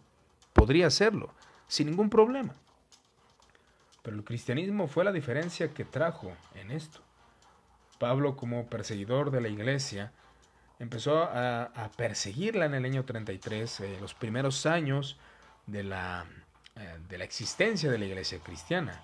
podría 0.52 0.86
hacerlo, 0.86 1.34
sin 1.66 1.88
ningún 1.88 2.10
problema. 2.10 2.54
Pero 4.02 4.16
el 4.16 4.24
cristianismo 4.24 4.86
fue 4.86 5.04
la 5.04 5.10
diferencia 5.10 5.70
que 5.70 5.84
trajo 5.84 6.32
en 6.54 6.70
esto. 6.70 7.00
Pablo, 7.98 8.36
como 8.36 8.66
perseguidor 8.66 9.32
de 9.32 9.40
la 9.40 9.48
iglesia, 9.48 10.12
empezó 10.82 11.22
a, 11.22 11.90
perseguirla 11.96 12.66
en 12.66 12.74
el 12.74 12.84
año 12.84 13.04
33, 13.04 13.80
eh, 13.80 13.98
los 14.00 14.14
primeros 14.14 14.66
años 14.66 15.16
de 15.68 15.84
la, 15.84 16.26
eh, 16.74 16.98
de 17.08 17.18
la 17.18 17.24
existencia 17.24 17.88
de 17.88 17.98
la 17.98 18.04
iglesia 18.04 18.40
cristiana. 18.40 19.00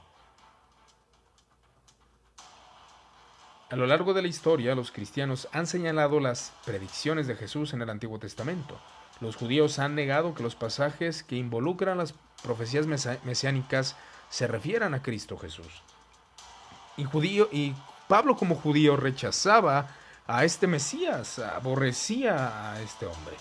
A 3.70 3.76
lo 3.76 3.86
largo 3.86 4.12
de 4.12 4.22
la 4.22 4.28
historia, 4.28 4.74
los 4.74 4.90
cristianos 4.90 5.46
han 5.52 5.68
señalado 5.68 6.18
las 6.18 6.52
predicciones 6.64 7.28
de 7.28 7.36
Jesús 7.36 7.72
en 7.72 7.82
el 7.82 7.90
Antiguo 7.90 8.18
Testamento. 8.18 8.80
Los 9.20 9.36
judíos 9.36 9.78
han 9.78 9.94
negado 9.94 10.34
que 10.34 10.42
los 10.42 10.56
pasajes 10.56 11.22
que 11.22 11.36
involucran 11.36 11.98
las 11.98 12.12
profecías 12.42 12.86
mesiánicas 12.86 13.94
se 14.30 14.48
refieran 14.48 14.94
a 14.94 15.02
Cristo 15.02 15.38
Jesús. 15.38 15.82
Y, 16.96 17.04
judío, 17.04 17.48
y 17.52 17.74
Pablo 18.08 18.36
como 18.36 18.56
judío 18.56 18.96
rechazaba 18.96 19.88
a 20.28 20.44
este 20.44 20.66
Mesías, 20.66 21.38
aborrecía 21.38 22.72
a 22.72 22.82
este 22.82 23.06
hombre. 23.06 23.34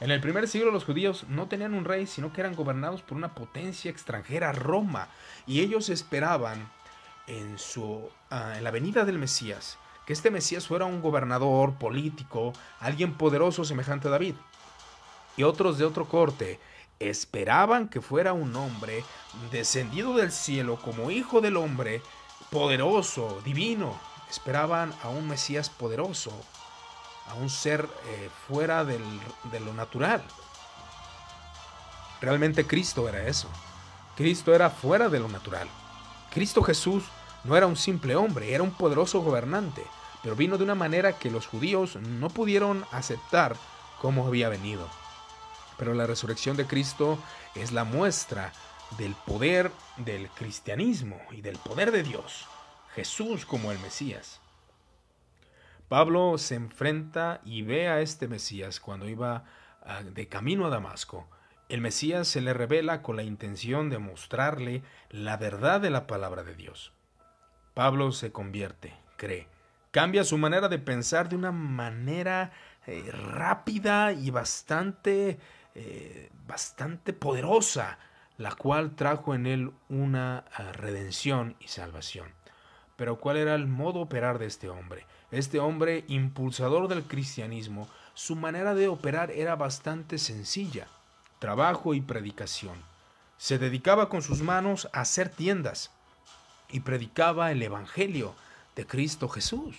En 0.00 0.10
el 0.10 0.20
primer 0.20 0.46
siglo 0.46 0.70
los 0.70 0.84
judíos 0.84 1.24
no 1.28 1.48
tenían 1.48 1.72
un 1.72 1.86
rey, 1.86 2.06
sino 2.06 2.34
que 2.34 2.42
eran 2.42 2.54
gobernados 2.54 3.00
por 3.00 3.16
una 3.16 3.34
potencia 3.34 3.90
extranjera, 3.90 4.52
Roma, 4.52 5.08
y 5.46 5.60
ellos 5.60 5.88
esperaban 5.88 6.70
en, 7.26 7.58
su, 7.58 8.10
ah, 8.28 8.58
en 8.58 8.64
la 8.64 8.70
venida 8.70 9.06
del 9.06 9.18
Mesías, 9.18 9.78
que 10.04 10.12
este 10.12 10.30
Mesías 10.30 10.66
fuera 10.66 10.84
un 10.84 11.00
gobernador 11.00 11.78
político, 11.78 12.52
alguien 12.78 13.14
poderoso 13.14 13.64
semejante 13.64 14.08
a 14.08 14.10
David. 14.10 14.34
Y 15.38 15.44
otros 15.44 15.78
de 15.78 15.86
otro 15.86 16.06
corte 16.06 16.60
esperaban 17.00 17.88
que 17.88 18.02
fuera 18.02 18.34
un 18.34 18.54
hombre 18.54 19.02
descendido 19.50 20.14
del 20.14 20.30
cielo 20.30 20.76
como 20.76 21.10
hijo 21.10 21.40
del 21.40 21.56
hombre, 21.56 22.02
poderoso, 22.50 23.40
divino. 23.46 23.98
Esperaban 24.34 24.92
a 25.04 25.10
un 25.10 25.28
Mesías 25.28 25.70
poderoso, 25.70 26.32
a 27.28 27.34
un 27.34 27.48
ser 27.48 27.88
eh, 28.06 28.28
fuera 28.48 28.84
de 28.84 28.98
lo 29.60 29.72
natural. 29.74 30.24
Realmente 32.20 32.66
Cristo 32.66 33.08
era 33.08 33.28
eso. 33.28 33.48
Cristo 34.16 34.52
era 34.52 34.70
fuera 34.70 35.08
de 35.08 35.20
lo 35.20 35.28
natural. 35.28 35.68
Cristo 36.32 36.64
Jesús 36.64 37.04
no 37.44 37.56
era 37.56 37.68
un 37.68 37.76
simple 37.76 38.16
hombre, 38.16 38.52
era 38.52 38.64
un 38.64 38.72
poderoso 38.72 39.20
gobernante, 39.20 39.84
pero 40.20 40.34
vino 40.34 40.58
de 40.58 40.64
una 40.64 40.74
manera 40.74 41.16
que 41.16 41.30
los 41.30 41.46
judíos 41.46 41.94
no 41.94 42.28
pudieron 42.28 42.84
aceptar 42.90 43.54
cómo 44.00 44.26
había 44.26 44.48
venido. 44.48 44.88
Pero 45.78 45.94
la 45.94 46.08
resurrección 46.08 46.56
de 46.56 46.66
Cristo 46.66 47.18
es 47.54 47.70
la 47.70 47.84
muestra 47.84 48.52
del 48.98 49.14
poder 49.14 49.70
del 49.96 50.28
cristianismo 50.30 51.20
y 51.30 51.40
del 51.40 51.56
poder 51.58 51.92
de 51.92 52.02
Dios, 52.02 52.48
Jesús 52.94 53.44
como 53.46 53.72
el 53.72 53.78
Mesías. 53.80 54.40
Pablo 55.88 56.38
se 56.38 56.54
enfrenta 56.54 57.40
y 57.44 57.62
ve 57.62 57.88
a 57.88 58.00
este 58.00 58.28
Mesías 58.28 58.80
cuando 58.80 59.08
iba 59.08 59.44
ah, 59.82 60.02
de 60.02 60.28
camino 60.28 60.66
a 60.66 60.70
Damasco 60.70 61.28
el 61.68 61.80
Mesías 61.80 62.28
se 62.28 62.40
le 62.40 62.52
revela 62.52 63.02
con 63.02 63.16
la 63.16 63.22
intención 63.22 63.88
de 63.88 63.98
mostrarle 63.98 64.82
la 65.10 65.36
verdad 65.36 65.80
de 65.80 65.90
la 65.90 66.06
palabra 66.06 66.44
de 66.44 66.54
Dios. 66.54 66.92
Pablo 67.72 68.12
se 68.12 68.32
convierte, 68.32 68.94
cree, 69.16 69.48
cambia 69.90 70.24
su 70.24 70.36
manera 70.36 70.68
de 70.68 70.78
pensar 70.78 71.28
de 71.28 71.36
una 71.36 71.52
manera 71.52 72.52
eh, 72.86 73.10
rápida 73.10 74.12
y 74.12 74.30
bastante, 74.30 75.38
eh, 75.74 76.30
bastante 76.46 77.12
poderosa, 77.12 77.98
la 78.36 78.52
cual 78.52 78.94
trajo 78.94 79.34
en 79.34 79.46
él 79.46 79.72
una 79.88 80.44
ah, 80.54 80.72
redención 80.72 81.56
y 81.60 81.68
salvación. 81.68 82.28
Pero 82.96 83.18
¿cuál 83.18 83.36
era 83.36 83.54
el 83.54 83.66
modo 83.66 84.00
operar 84.00 84.38
de 84.38 84.46
este 84.46 84.68
hombre? 84.68 85.06
Este 85.30 85.58
hombre, 85.58 86.04
impulsador 86.08 86.88
del 86.88 87.04
cristianismo, 87.04 87.88
su 88.14 88.36
manera 88.36 88.74
de 88.74 88.88
operar 88.88 89.30
era 89.30 89.56
bastante 89.56 90.18
sencilla 90.18 90.86
trabajo 91.44 91.92
y 91.92 92.00
predicación. 92.00 92.74
Se 93.36 93.58
dedicaba 93.58 94.08
con 94.08 94.22
sus 94.22 94.40
manos 94.40 94.88
a 94.94 95.00
hacer 95.02 95.28
tiendas 95.28 95.90
y 96.70 96.80
predicaba 96.80 97.52
el 97.52 97.62
Evangelio 97.62 98.34
de 98.74 98.86
Cristo 98.86 99.28
Jesús. 99.28 99.76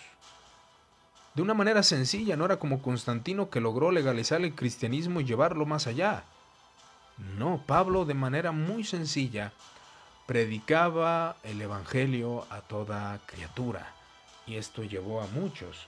De 1.34 1.42
una 1.42 1.56
manera 1.56 1.82
sencilla, 1.82 2.38
no 2.38 2.46
era 2.46 2.60
como 2.60 2.84
Constantino 2.84 3.50
que 3.50 3.62
logró 3.62 3.90
legalizar 3.90 4.42
el 4.42 4.54
cristianismo 4.54 5.22
y 5.22 5.26
llevarlo 5.26 5.66
más 5.66 5.88
allá. 5.88 6.26
No, 7.36 7.64
Pablo 7.66 8.06
de 8.06 8.14
manera 8.14 8.52
muy 8.52 8.84
sencilla 8.84 9.52
predicaba 10.26 11.38
el 11.44 11.62
Evangelio 11.62 12.46
a 12.50 12.62
toda 12.62 13.20
criatura 13.26 13.94
y 14.48 14.56
esto 14.56 14.84
llevó 14.84 15.22
a 15.22 15.28
muchos. 15.28 15.88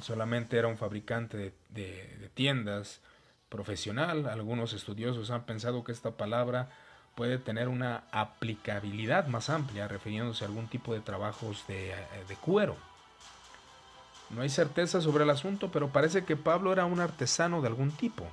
solamente 0.00 0.58
era 0.58 0.68
un 0.68 0.76
fabricante 0.76 1.54
de, 1.70 2.30
tiendas, 2.34 3.00
profesional. 3.48 4.26
Algunos 4.26 4.72
estudiosos 4.72 5.30
han 5.30 5.44
pensado 5.44 5.84
que 5.84 5.92
esta 5.92 6.12
palabra 6.12 6.68
puede 7.14 7.38
tener 7.38 7.68
una 7.68 8.04
aplicabilidad 8.10 9.28
más 9.28 9.50
amplia, 9.50 9.86
refiriéndose 9.86 10.44
a 10.44 10.48
algún 10.48 10.66
tipo 10.66 10.92
de 10.92 11.00
trabajos 11.00 11.64
de, 11.68 11.92
eh, 11.92 11.96
de, 12.26 12.34
cuero. 12.36 12.76
No 14.30 14.42
hay 14.42 14.48
certeza 14.48 15.00
sobre 15.00 15.22
el 15.22 15.30
asunto, 15.30 15.70
pero 15.70 15.90
parece 15.90 16.24
que 16.24 16.36
Pablo 16.36 16.72
era 16.72 16.86
un 16.86 16.98
artesano 16.98 17.60
de 17.62 17.68
algún 17.68 17.92
tipo. 17.92 18.26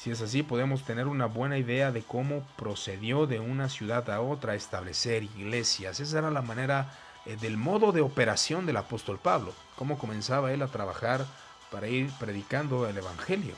Si 0.00 0.10
es 0.10 0.22
así, 0.22 0.42
podemos 0.42 0.82
tener 0.84 1.06
una 1.06 1.26
buena 1.26 1.58
idea 1.58 1.92
de 1.92 2.00
cómo 2.00 2.42
procedió 2.56 3.26
de 3.26 3.38
una 3.38 3.68
ciudad 3.68 4.08
a 4.08 4.22
otra 4.22 4.54
a 4.54 4.56
establecer 4.56 5.24
iglesias. 5.24 6.00
Esa 6.00 6.20
era 6.20 6.30
la 6.30 6.40
manera 6.40 6.90
eh, 7.26 7.36
del 7.36 7.58
modo 7.58 7.92
de 7.92 8.00
operación 8.00 8.64
del 8.64 8.78
apóstol 8.78 9.18
Pablo, 9.18 9.52
cómo 9.76 9.98
comenzaba 9.98 10.54
él 10.54 10.62
a 10.62 10.68
trabajar 10.68 11.26
para 11.70 11.86
ir 11.86 12.10
predicando 12.18 12.88
el 12.88 12.96
Evangelio. 12.96 13.54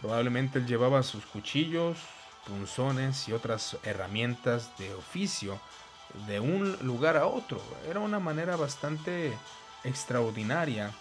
Probablemente 0.00 0.60
él 0.60 0.66
llevaba 0.68 1.02
sus 1.02 1.26
cuchillos, 1.26 1.98
punzones 2.46 3.26
y 3.26 3.32
otras 3.32 3.78
herramientas 3.82 4.70
de 4.78 4.94
oficio 4.94 5.58
de 6.28 6.38
un 6.38 6.76
lugar 6.86 7.16
a 7.16 7.26
otro. 7.26 7.60
Era 7.90 7.98
una 7.98 8.20
manera 8.20 8.54
bastante 8.54 9.36
extraordinaria 9.82 10.94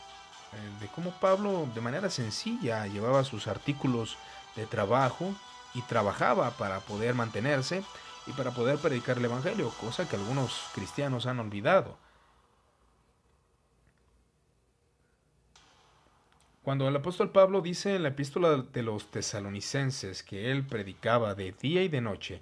de 0.79 0.87
cómo 0.87 1.11
Pablo 1.19 1.67
de 1.73 1.81
manera 1.81 2.09
sencilla 2.09 2.87
llevaba 2.87 3.23
sus 3.23 3.47
artículos 3.47 4.17
de 4.55 4.65
trabajo 4.65 5.33
y 5.73 5.81
trabajaba 5.83 6.51
para 6.51 6.79
poder 6.79 7.13
mantenerse 7.13 7.83
y 8.25 8.31
para 8.31 8.51
poder 8.51 8.77
predicar 8.77 9.17
el 9.17 9.25
Evangelio, 9.25 9.69
cosa 9.79 10.07
que 10.07 10.15
algunos 10.15 10.69
cristianos 10.73 11.25
han 11.25 11.39
olvidado. 11.39 11.97
Cuando 16.63 16.87
el 16.89 16.95
apóstol 16.97 17.31
Pablo 17.31 17.61
dice 17.61 17.95
en 17.95 18.03
la 18.03 18.09
epístola 18.09 18.57
de 18.57 18.83
los 18.83 19.09
tesalonicenses 19.09 20.21
que 20.21 20.51
él 20.51 20.65
predicaba 20.65 21.33
de 21.33 21.53
día 21.53 21.81
y 21.83 21.87
de 21.87 22.01
noche, 22.01 22.39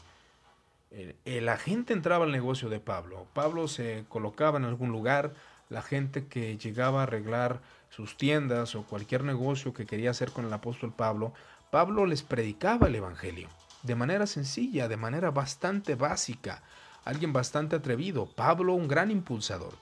la 1.25 1.57
gente 1.57 1.93
entraba 1.93 2.25
al 2.25 2.31
negocio 2.31 2.69
de 2.69 2.79
Pablo. 2.79 3.27
Pablo 3.33 3.67
se 3.67 4.05
colocaba 4.09 4.57
en 4.57 4.65
algún 4.65 4.91
lugar, 4.91 5.33
la 5.69 5.83
gente 5.83 6.25
que 6.25 6.57
llegaba 6.57 7.01
a 7.01 7.03
arreglar 7.03 7.61
sus 7.95 8.17
tiendas 8.17 8.75
o 8.75 8.84
cualquier 8.84 9.23
negocio 9.23 9.73
que 9.73 9.86
quería 9.86 10.12
hacer 10.12 10.31
con 10.31 10.45
el 10.45 10.53
apóstol 10.53 10.91
Pablo, 10.91 11.34
Pablo 11.71 12.05
les 12.05 12.23
predicaba 12.23 12.88
el 12.88 12.95
Evangelio 12.95 13.49
de 13.86 13.95
manera 13.95 14.25
sencilla, 14.25 14.88
de 14.88 14.97
manera 14.97 15.31
bastante 15.31 15.95
básica, 15.95 16.63
alguien 17.03 17.31
bastante 17.31 17.75
atrevido, 17.75 18.25
Pablo 18.25 18.73
un 18.73 18.88
gran 18.88 19.12
impulsador. 19.12 19.73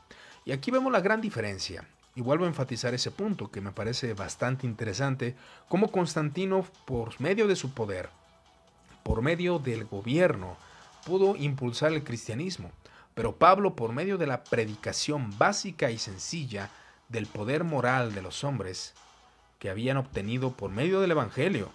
Y 0.46 0.52
aquí 0.52 0.72
vemos 0.72 0.92
la 0.92 1.00
gran 1.00 1.22
diferencia. 1.22 1.88
Y 2.16 2.22
vuelvo 2.22 2.46
a 2.46 2.50
enfatizar 2.50 2.94
ese 2.94 3.10
punto 3.10 3.50
que 3.50 3.62
me 3.62 3.72
parece 3.72 4.14
bastante 4.14 4.68
interesante, 4.68 5.36
cómo 5.68 5.90
Constantino, 5.90 6.66
por 6.86 7.20
medio 7.20 7.48
de 7.48 7.56
su 7.56 7.74
poder, 7.74 8.10
por 9.04 9.22
medio 9.22 9.58
del 9.58 9.86
gobierno, 9.86 10.58
pudo 11.06 11.36
impulsar 11.36 11.92
el 11.94 12.04
cristianismo, 12.04 12.72
pero 13.16 13.38
Pablo, 13.38 13.76
por 13.76 13.94
medio 13.94 14.18
de 14.18 14.28
la 14.28 14.44
predicación 14.44 15.36
básica 15.40 15.90
y 15.90 15.98
sencilla, 15.98 16.70
del 17.14 17.28
poder 17.28 17.64
moral 17.64 18.14
de 18.14 18.24
los 18.24 18.44
hombres 18.44 18.94
que 19.60 19.70
habían 19.70 19.98
obtenido 19.98 20.52
por 20.52 20.72
medio 20.72 21.00
del 21.00 21.12
Evangelio, 21.12 21.70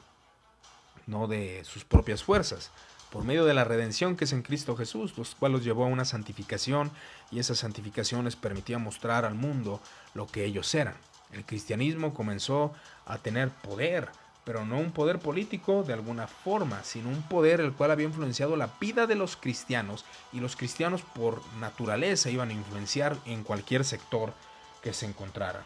no 1.07 1.29
de 1.29 1.62
sus 1.64 1.85
propias 1.85 2.24
fuerzas, 2.24 2.72
por 3.11 3.24
medio 3.24 3.46
de 3.46 3.55
la 3.55 3.64
redención 3.64 4.16
que 4.16 4.24
es 4.24 4.33
en 4.33 4.42
Cristo 4.42 4.77
Jesús, 4.77 5.16
los 5.16 5.37
cuales 5.37 5.59
los 5.59 5.64
llevó 5.64 5.85
a 5.85 5.88
una 5.88 6.05
santificación 6.05 6.90
y 7.31 7.38
esa 7.38 7.55
santificación 7.55 8.24
les 8.24 8.35
permitía 8.35 8.79
mostrar 8.79 9.24
al 9.24 9.35
mundo 9.35 9.81
lo 10.12 10.27
que 10.27 10.44
ellos 10.44 10.74
eran. 10.74 10.96
El 11.33 11.44
cristianismo 11.44 12.12
comenzó 12.12 12.74
a 13.07 13.18
tener 13.18 13.51
poder, 13.51 14.09
pero 14.44 14.66
no 14.66 14.79
un 14.79 14.90
poder 14.90 15.20
político 15.20 15.85
de 15.85 15.92
alguna 15.92 16.27
forma, 16.27 16.83
sino 16.83 17.09
un 17.11 17.22
poder 17.22 17.61
el 17.61 17.72
cual 17.72 17.92
había 17.92 18.07
influenciado 18.07 18.57
la 18.57 18.70
vida 18.81 19.07
de 19.07 19.14
los 19.14 19.37
cristianos 19.37 20.05
y 20.33 20.40
los 20.40 20.57
cristianos 20.57 21.03
por 21.03 21.42
naturaleza 21.61 22.29
iban 22.29 22.51
a 22.51 22.55
influenciar 22.55 23.16
en 23.24 23.44
cualquier 23.44 23.85
sector 23.85 24.35
que 24.88 24.94
se 24.94 25.05
encontrara. 25.05 25.64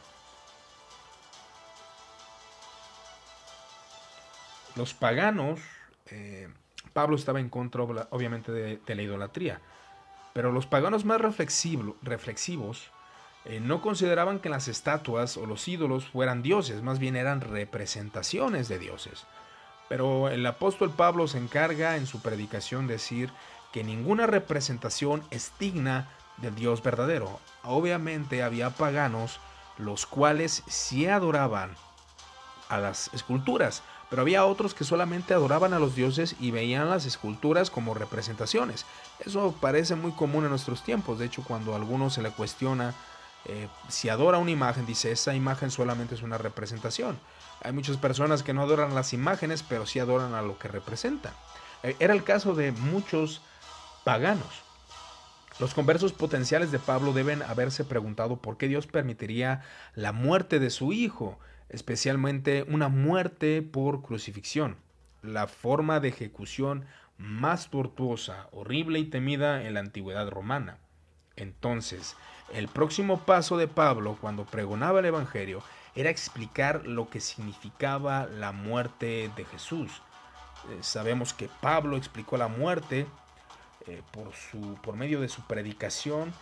Los 4.75 4.95
paganos, 4.95 5.61
eh, 6.07 6.49
Pablo 6.93 7.15
estaba 7.15 7.39
en 7.39 7.49
contra 7.49 7.85
obviamente 7.85 8.51
de, 8.51 8.81
la 8.85 9.03
idolatría, 9.03 9.61
pero 10.33 10.51
los 10.51 10.67
paganos 10.67 11.05
más 11.05 11.21
reflexivos 11.21 12.91
eh, 13.45 13.61
no 13.61 13.81
consideraban 13.81 14.41
que 14.41 14.49
las 14.49 14.67
estatuas 14.67 15.37
o 15.37 15.47
los 15.47 15.69
ídolos 15.69 16.07
fueran 16.07 16.43
dioses, 16.43 16.83
más 16.83 16.99
bien 16.99 17.15
eran 17.15 17.43
representaciones 17.43 18.67
de 18.67 18.81
dioses. 18.81 19.25
Pero 19.89 20.31
el 20.31 20.45
apóstol 20.47 20.91
Pablo 20.91 21.29
se 21.29 21.39
encarga 21.39 21.97
en 21.97 22.09
su 22.09 22.21
predicación 22.23 22.89
decir 22.89 23.31
que 23.73 23.85
ninguna 23.85 24.27
representación 24.27 25.23
es 25.31 25.53
digna 25.61 26.09
del 26.43 26.55
Dios 26.55 26.83
verdadero. 26.83 27.41
Obviamente 27.65 28.43
había 28.43 28.71
paganos 28.71 29.41
los 29.79 30.05
cuales 30.05 30.63
sí 30.67 31.07
adoraban 31.07 31.75
a 32.69 32.79
las 32.79 33.09
esculturas, 33.15 33.83
pero 34.11 34.23
había 34.23 34.45
otros 34.45 34.75
que 34.75 34.85
solamente 34.85 35.33
adoraban 35.33 35.73
a 35.73 35.79
los 35.79 35.95
dioses 35.95 36.37
y 36.39 36.51
veían 36.51 36.91
las 36.91 37.07
esculturas 37.07 37.71
como 37.71 37.95
representaciones. 37.95 38.85
Eso 39.21 39.55
parece 39.61 39.95
muy 39.95 40.13
común 40.13 40.45
en 40.45 40.51
nuestros 40.51 40.83
tiempos, 40.83 41.19
de 41.19 41.27
hecho 41.27 41.43
cuando 41.43 41.73
a 41.73 41.77
alguno 41.77 42.11
se 42.11 42.21
le 42.21 42.31
cuestiona 42.31 42.95
eh, 43.45 43.69
si 43.89 44.09
adora 44.09 44.39
una 44.39 44.51
imagen, 44.51 44.87
dice, 44.87 45.11
esa 45.11 45.35
imagen 45.35 45.71
solamente 45.71 46.15
es 46.15 46.23
una 46.23 46.39
representación. 46.39 47.19
Hay 47.63 47.73
muchas 47.73 47.97
personas 47.97 48.43
que 48.43 48.53
no 48.53 48.63
adoran 48.63 48.95
las 48.95 49.13
imágenes, 49.13 49.63
pero 49.63 49.87
sí 49.87 49.99
adoran 49.99 50.35
a 50.35 50.43
lo 50.43 50.59
que 50.59 50.69
representan. 50.69 51.33
Eh, 51.83 51.97
era 51.99 52.15
el 52.15 52.25
caso 52.25 52.55
de 52.55 52.73
muchos 52.73 53.41
paganos. 54.05 54.63
Los 55.59 55.75
conversos 55.75 56.13
potenciales 56.13 56.73
de 56.73 56.79
Pablo 56.79 57.13
deben 57.13 57.43
haberse 57.43 57.85
preguntado 57.85 58.41
por 58.41 58.57
qué 58.57 58.69
Dios 58.69 58.87
permitiría 58.87 59.63
la 59.95 60.13
muerte 60.13 60.59
de 60.59 60.71
su 60.71 60.93
hijo, 60.93 61.39
especialmente 61.69 62.65
una 62.69 62.89
muerte 62.89 63.63
por 63.63 64.03
crucifixión, 64.03 64.77
la 65.23 65.47
forma 65.47 66.01
de 66.01 66.09
ejecución 66.09 66.87
más 67.19 67.71
tortuosa, 67.71 68.49
horrible 68.51 68.99
y 68.99 69.05
temida 69.05 69.63
en 69.63 69.75
la 69.75 69.81
antigüedad 69.81 70.29
romana. 70.29 70.79
Entonces, 71.37 72.17
el 72.53 72.69
próximo 72.69 73.21
paso 73.21 73.57
de 73.57 73.69
Pablo 73.69 74.19
cuando 74.21 74.45
pregonaba 74.45 75.01
el 75.01 75.07
Evangelio 75.07 75.63
era 75.95 76.11
explicar 76.11 76.87
lo 76.87 77.09
que 77.09 77.21
significaba 77.21 78.27
la 78.27 78.53
muerte 78.53 79.31
de 79.37 79.45
Jesús. 79.45 80.03
Eh, 80.71 80.79
sabemos 80.81 81.33
que 81.35 81.49
Pablo 81.61 81.97
explicó 81.97 82.37
la 82.37 82.49
muerte 82.49 83.07
eh, 83.87 84.03
por, 84.11 84.33
su, 84.35 84.77
por 84.83 84.97
medio 84.97 85.21
de 85.21 85.29
su 85.29 85.43
predicación 85.43 86.33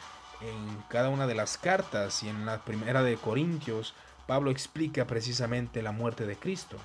en 0.41 0.83
cada 0.89 1.09
una 1.09 1.27
de 1.27 1.35
las 1.35 1.59
cartas 1.59 2.23
y 2.23 2.29
en 2.29 2.47
la 2.47 2.65
primera 2.65 3.03
de 3.03 3.17
Corintios, 3.17 3.95
Pablo 4.27 4.51
explica 4.51 5.07
precisamente 5.07 5.83
la 5.83 5.93
muerte 5.93 6.27
de 6.27 6.37
Cristo. 6.37 6.77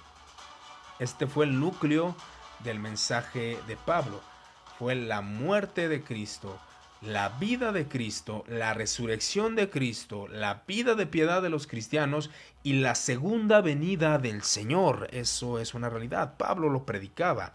Este 1.00 1.28
fue 1.28 1.46
el 1.46 1.60
núcleo 1.60 2.16
del 2.64 2.80
mensaje 2.80 3.58
de 3.68 3.78
Pablo. 3.78 4.22
Fue 4.78 4.96
la 4.96 5.22
muerte 5.22 5.88
de 5.88 6.04
Cristo 6.04 6.60
la 7.06 7.30
vida 7.30 7.72
de 7.72 7.88
Cristo, 7.88 8.44
la 8.48 8.74
resurrección 8.74 9.56
de 9.56 9.70
Cristo, 9.70 10.28
la 10.28 10.64
vida 10.68 10.96
de 10.96 11.06
piedad 11.06 11.42
de 11.42 11.50
los 11.50 11.68
cristianos 11.68 12.32
y 12.64 12.74
la 12.74 12.96
segunda 12.96 13.62
venida 13.62 14.18
del 14.18 14.42
Señor. 14.42 15.08
Eso 15.12 15.60
es 15.60 15.74
una 15.74 15.90
realidad. 15.90 16.36
Pablo 16.38 16.70
lo 16.70 16.86
predicaba, 16.86 17.54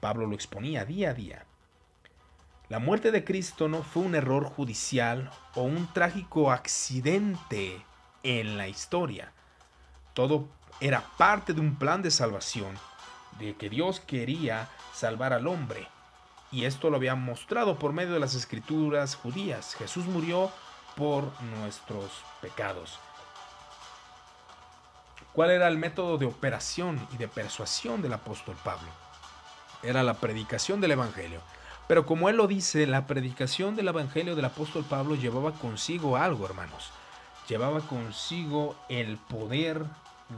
Pablo 0.00 0.26
lo 0.26 0.34
exponía 0.34 0.84
día 0.84 1.10
a 1.10 1.14
día. 1.14 1.47
La 2.68 2.78
muerte 2.78 3.10
de 3.10 3.24
Cristo 3.24 3.68
no 3.68 3.82
fue 3.82 4.02
un 4.02 4.14
error 4.14 4.44
judicial 4.44 5.30
o 5.54 5.62
un 5.62 5.90
trágico 5.92 6.50
accidente 6.50 7.82
en 8.22 8.58
la 8.58 8.68
historia. 8.68 9.32
Todo 10.12 10.48
era 10.80 11.02
parte 11.16 11.54
de 11.54 11.60
un 11.60 11.76
plan 11.76 12.02
de 12.02 12.10
salvación, 12.10 12.74
de 13.38 13.56
que 13.56 13.70
Dios 13.70 14.00
quería 14.00 14.68
salvar 14.92 15.32
al 15.32 15.46
hombre 15.46 15.88
y 16.50 16.64
esto 16.64 16.90
lo 16.90 16.96
había 16.96 17.14
mostrado 17.14 17.78
por 17.78 17.92
medio 17.92 18.14
de 18.14 18.20
las 18.20 18.34
escrituras 18.34 19.14
judías. 19.14 19.74
Jesús 19.74 20.06
murió 20.06 20.50
por 20.96 21.30
nuestros 21.42 22.10
pecados. 22.40 22.98
¿Cuál 25.32 25.50
era 25.50 25.68
el 25.68 25.78
método 25.78 26.18
de 26.18 26.26
operación 26.26 27.06
y 27.12 27.16
de 27.16 27.28
persuasión 27.28 28.02
del 28.02 28.14
apóstol 28.14 28.56
Pablo? 28.64 28.88
Era 29.82 30.02
la 30.02 30.14
predicación 30.14 30.80
del 30.80 30.92
Evangelio. 30.92 31.40
Pero 31.88 32.04
como 32.04 32.28
él 32.28 32.36
lo 32.36 32.46
dice, 32.46 32.86
la 32.86 33.06
predicación 33.06 33.74
del 33.74 33.88
Evangelio 33.88 34.36
del 34.36 34.44
apóstol 34.44 34.84
Pablo 34.84 35.14
llevaba 35.14 35.52
consigo 35.52 36.18
algo, 36.18 36.44
hermanos. 36.44 36.90
Llevaba 37.48 37.80
consigo 37.80 38.76
el 38.90 39.16
poder 39.16 39.84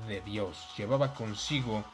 de 0.07 0.21
Dios. 0.21 0.69
Llevaba 0.77 1.13
consigo 1.13 1.85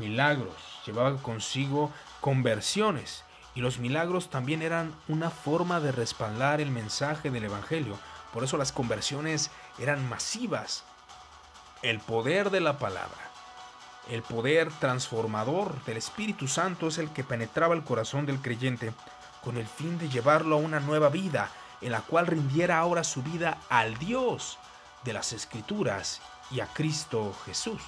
milagros. 0.00 0.56
Llevaba 0.86 1.18
consigo 1.18 1.92
conversiones. 2.22 3.22
Y 3.54 3.60
los 3.60 3.78
milagros 3.78 4.30
también 4.30 4.62
eran 4.62 4.94
una 5.08 5.28
forma 5.28 5.80
de 5.80 5.92
respaldar 5.92 6.62
el 6.62 6.70
mensaje 6.70 7.30
del 7.30 7.44
Evangelio. 7.44 7.98
Por 8.32 8.44
eso 8.44 8.56
las 8.56 8.72
conversiones 8.72 9.50
eran 9.78 10.08
masivas. 10.08 10.84
El 11.82 12.00
poder 12.00 12.50
de 12.50 12.60
la 12.60 12.78
palabra, 12.78 13.27
el 14.08 14.22
poder 14.22 14.70
transformador 14.80 15.84
del 15.84 15.96
Espíritu 15.96 16.48
Santo 16.48 16.88
es 16.88 16.98
el 16.98 17.10
que 17.10 17.24
penetraba 17.24 17.74
el 17.74 17.84
corazón 17.84 18.26
del 18.26 18.40
creyente 18.40 18.92
con 19.42 19.56
el 19.56 19.66
fin 19.66 19.98
de 19.98 20.08
llevarlo 20.08 20.56
a 20.56 20.60
una 20.60 20.80
nueva 20.80 21.08
vida 21.08 21.50
en 21.80 21.92
la 21.92 22.00
cual 22.00 22.26
rindiera 22.26 22.78
ahora 22.78 23.04
su 23.04 23.22
vida 23.22 23.58
al 23.68 23.96
Dios 23.98 24.58
de 25.04 25.12
las 25.12 25.32
Escrituras 25.32 26.20
y 26.50 26.60
a 26.60 26.66
Cristo 26.66 27.34
Jesús 27.44 27.80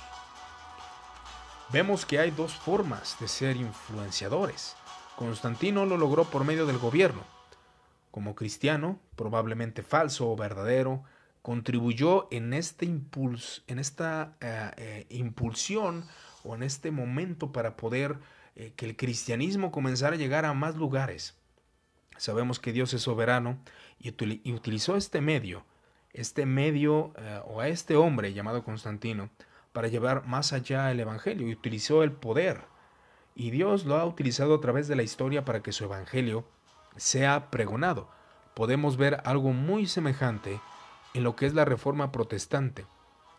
vemos 1.72 2.04
que 2.04 2.18
hay 2.18 2.30
dos 2.30 2.54
formas 2.54 3.16
de 3.20 3.28
ser 3.28 3.56
influenciadores. 3.56 4.76
Constantino 5.16 5.86
lo 5.86 5.96
logró 5.96 6.24
por 6.24 6.44
medio 6.44 6.66
del 6.66 6.78
gobierno. 6.78 7.22
Como 8.10 8.34
cristiano, 8.34 8.98
probablemente 9.16 9.82
falso 9.82 10.30
o 10.30 10.36
verdadero, 10.36 11.04
contribuyó 11.42 12.28
en, 12.30 12.52
este 12.52 12.86
impuls, 12.86 13.62
en 13.66 13.78
esta 13.78 14.36
eh, 14.40 14.70
eh, 14.76 15.06
impulsión 15.10 16.04
o 16.44 16.54
en 16.54 16.62
este 16.62 16.90
momento 16.90 17.52
para 17.52 17.76
poder 17.76 18.18
eh, 18.56 18.72
que 18.76 18.86
el 18.86 18.96
cristianismo 18.96 19.70
comenzara 19.70 20.16
a 20.16 20.18
llegar 20.18 20.44
a 20.44 20.54
más 20.54 20.76
lugares. 20.76 21.36
Sabemos 22.16 22.60
que 22.60 22.72
Dios 22.72 22.92
es 22.92 23.02
soberano 23.02 23.58
y, 23.98 24.14
y 24.48 24.52
utilizó 24.52 24.96
este 24.96 25.22
medio, 25.22 25.64
este 26.12 26.44
medio 26.44 27.14
o 27.46 27.60
a 27.60 27.68
este 27.68 27.96
hombre 27.96 28.34
llamado 28.34 28.62
Constantino, 28.62 29.30
para 29.72 29.88
llevar 29.88 30.26
más 30.26 30.52
allá 30.52 30.90
el 30.90 31.00
Evangelio 31.00 31.48
y 31.48 31.52
utilizó 31.52 32.02
el 32.02 32.12
poder. 32.12 32.62
Y 33.34 33.50
Dios 33.50 33.86
lo 33.86 33.96
ha 33.96 34.04
utilizado 34.04 34.54
a 34.56 34.60
través 34.60 34.86
de 34.86 34.96
la 34.96 35.02
historia 35.02 35.46
para 35.46 35.62
que 35.62 35.72
su 35.72 35.84
Evangelio 35.84 36.44
sea 36.96 37.50
pregonado. 37.50 38.10
Podemos 38.52 38.98
ver 38.98 39.22
algo 39.24 39.52
muy 39.52 39.86
semejante 39.86 40.60
en 41.14 41.24
lo 41.24 41.36
que 41.36 41.46
es 41.46 41.54
la 41.54 41.64
reforma 41.64 42.12
protestante. 42.12 42.86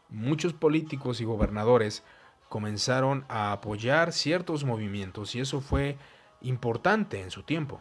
Muchos 0.09 0.53
políticos 0.53 1.21
y 1.21 1.25
gobernadores 1.25 2.03
comenzaron 2.49 3.25
a 3.29 3.53
apoyar 3.53 4.11
ciertos 4.11 4.65
movimientos 4.65 5.35
y 5.35 5.39
eso 5.39 5.61
fue 5.61 5.97
importante 6.41 7.21
en 7.21 7.31
su 7.31 7.43
tiempo. 7.43 7.79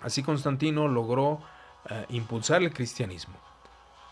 Así 0.00 0.22
Constantino 0.22 0.88
logró 0.88 1.40
eh, 1.88 2.04
impulsar 2.10 2.62
el 2.62 2.72
cristianismo. 2.72 3.34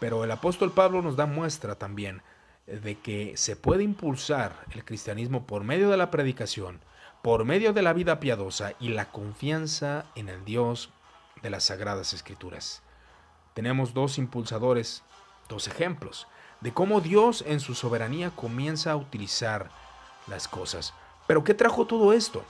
Pero 0.01 0.25
el 0.25 0.31
apóstol 0.31 0.73
Pablo 0.73 1.03
nos 1.03 1.17
da 1.17 1.27
muestra 1.27 1.75
también 1.77 2.23
de 2.67 2.99
que 2.99 3.37
se 3.37 3.57
puede 3.57 3.83
impulsar 3.85 4.65
el 4.73 4.85
cristianismo 4.85 5.47
por 5.47 5.63
medio 5.63 5.91
de 5.91 5.97
la 5.97 6.11
predicación, 6.11 6.81
por 7.23 7.45
medio 7.45 7.73
de 7.73 7.83
la 7.83 7.93
vida 7.93 8.19
piadosa 8.19 8.73
y 8.81 8.89
la 8.89 9.11
confianza 9.11 10.07
en 10.15 10.29
el 10.29 10.45
Dios 10.45 10.91
de 11.43 11.51
las 11.51 11.65
Sagradas 11.65 12.13
Escrituras. 12.13 12.83
Tenemos 13.57 13.95
dos 13.95 14.19
impulsadores, 14.19 15.03
dos 15.49 15.67
ejemplos 15.67 16.27
de 16.61 16.75
cómo 16.75 17.01
Dios 17.01 17.43
en 17.47 17.59
su 17.59 17.75
soberanía 17.75 18.31
comienza 18.31 18.93
a 18.93 18.97
utilizar 18.97 19.71
las 20.27 20.47
cosas. 20.47 20.93
Pero 21.27 21.43
¿qué 21.43 21.55
trajo 21.55 21.87
todo 21.87 22.13
esto? 22.13 22.45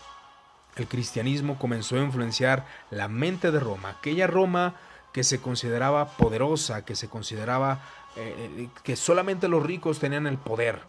El 0.75 0.89
cristianismo 0.89 1.61
comenzó 1.61 1.95
a 1.95 2.03
influenciar 2.03 2.67
la 2.91 3.07
mente 3.07 3.53
de 3.53 3.61
Roma, 3.61 3.91
aquella 3.91 4.27
Roma 4.27 4.75
que 5.13 5.23
se 5.23 5.41
consideraba 5.41 6.09
poderosa, 6.09 6.85
que 6.85 6.97
se 6.97 7.09
consideraba 7.09 7.83
eh, 8.17 8.69
que 8.83 8.97
solamente 8.97 9.47
los 9.47 9.63
ricos 9.63 10.01
tenían 10.01 10.27
el 10.27 10.39
poder. 10.39 10.81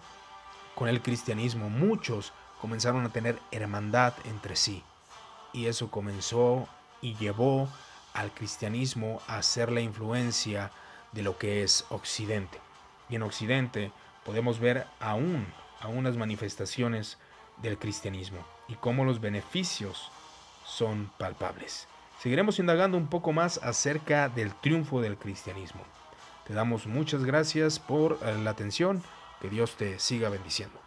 Con 0.73 0.89
el 0.89 1.03
cristianismo 1.03 1.69
muchos 1.69 2.33
comenzaron 2.59 3.05
a 3.05 3.09
tener 3.09 3.37
hermandad 3.51 4.15
entre 4.25 4.55
sí. 4.55 4.81
Y 5.53 5.67
eso 5.67 5.91
comenzó 5.91 6.67
y 7.01 7.15
llevó 7.17 7.69
al 8.17 8.33
cristianismo 8.33 9.21
a 9.27 9.41
ser 9.43 9.71
la 9.71 9.79
influencia 9.79 10.71
de 11.11 11.21
lo 11.21 11.37
que 11.37 11.63
es 11.63 11.85
Occidente. 11.89 12.59
Y 13.09 13.15
en 13.15 13.21
Occidente 13.21 13.91
podemos 14.25 14.59
ver 14.59 14.85
aún, 14.99 15.45
aún 15.79 16.03
las 16.03 16.17
manifestaciones 16.17 17.17
del 17.61 17.77
cristianismo 17.77 18.39
y 18.67 18.73
cómo 18.73 19.05
los 19.05 19.21
beneficios 19.21 20.11
son 20.65 21.11
palpables. 21.19 21.87
Seguiremos 22.19 22.57
indagando 22.57 22.97
un 22.97 23.07
poco 23.07 23.31
más 23.31 23.59
acerca 23.59 24.29
del 24.29 24.53
triunfo 24.55 24.99
del 24.99 25.17
cristianismo. 25.17 25.81
Te 26.47 26.53
damos 26.53 26.87
muchas 26.87 27.23
gracias 27.23 27.77
por 27.77 28.19
eh, 28.23 28.35
la 28.43 28.49
atención. 28.49 29.03
Que 29.39 29.49
Dios 29.49 29.75
te 29.75 29.99
siga 29.99 30.29
bendiciendo. 30.29 30.73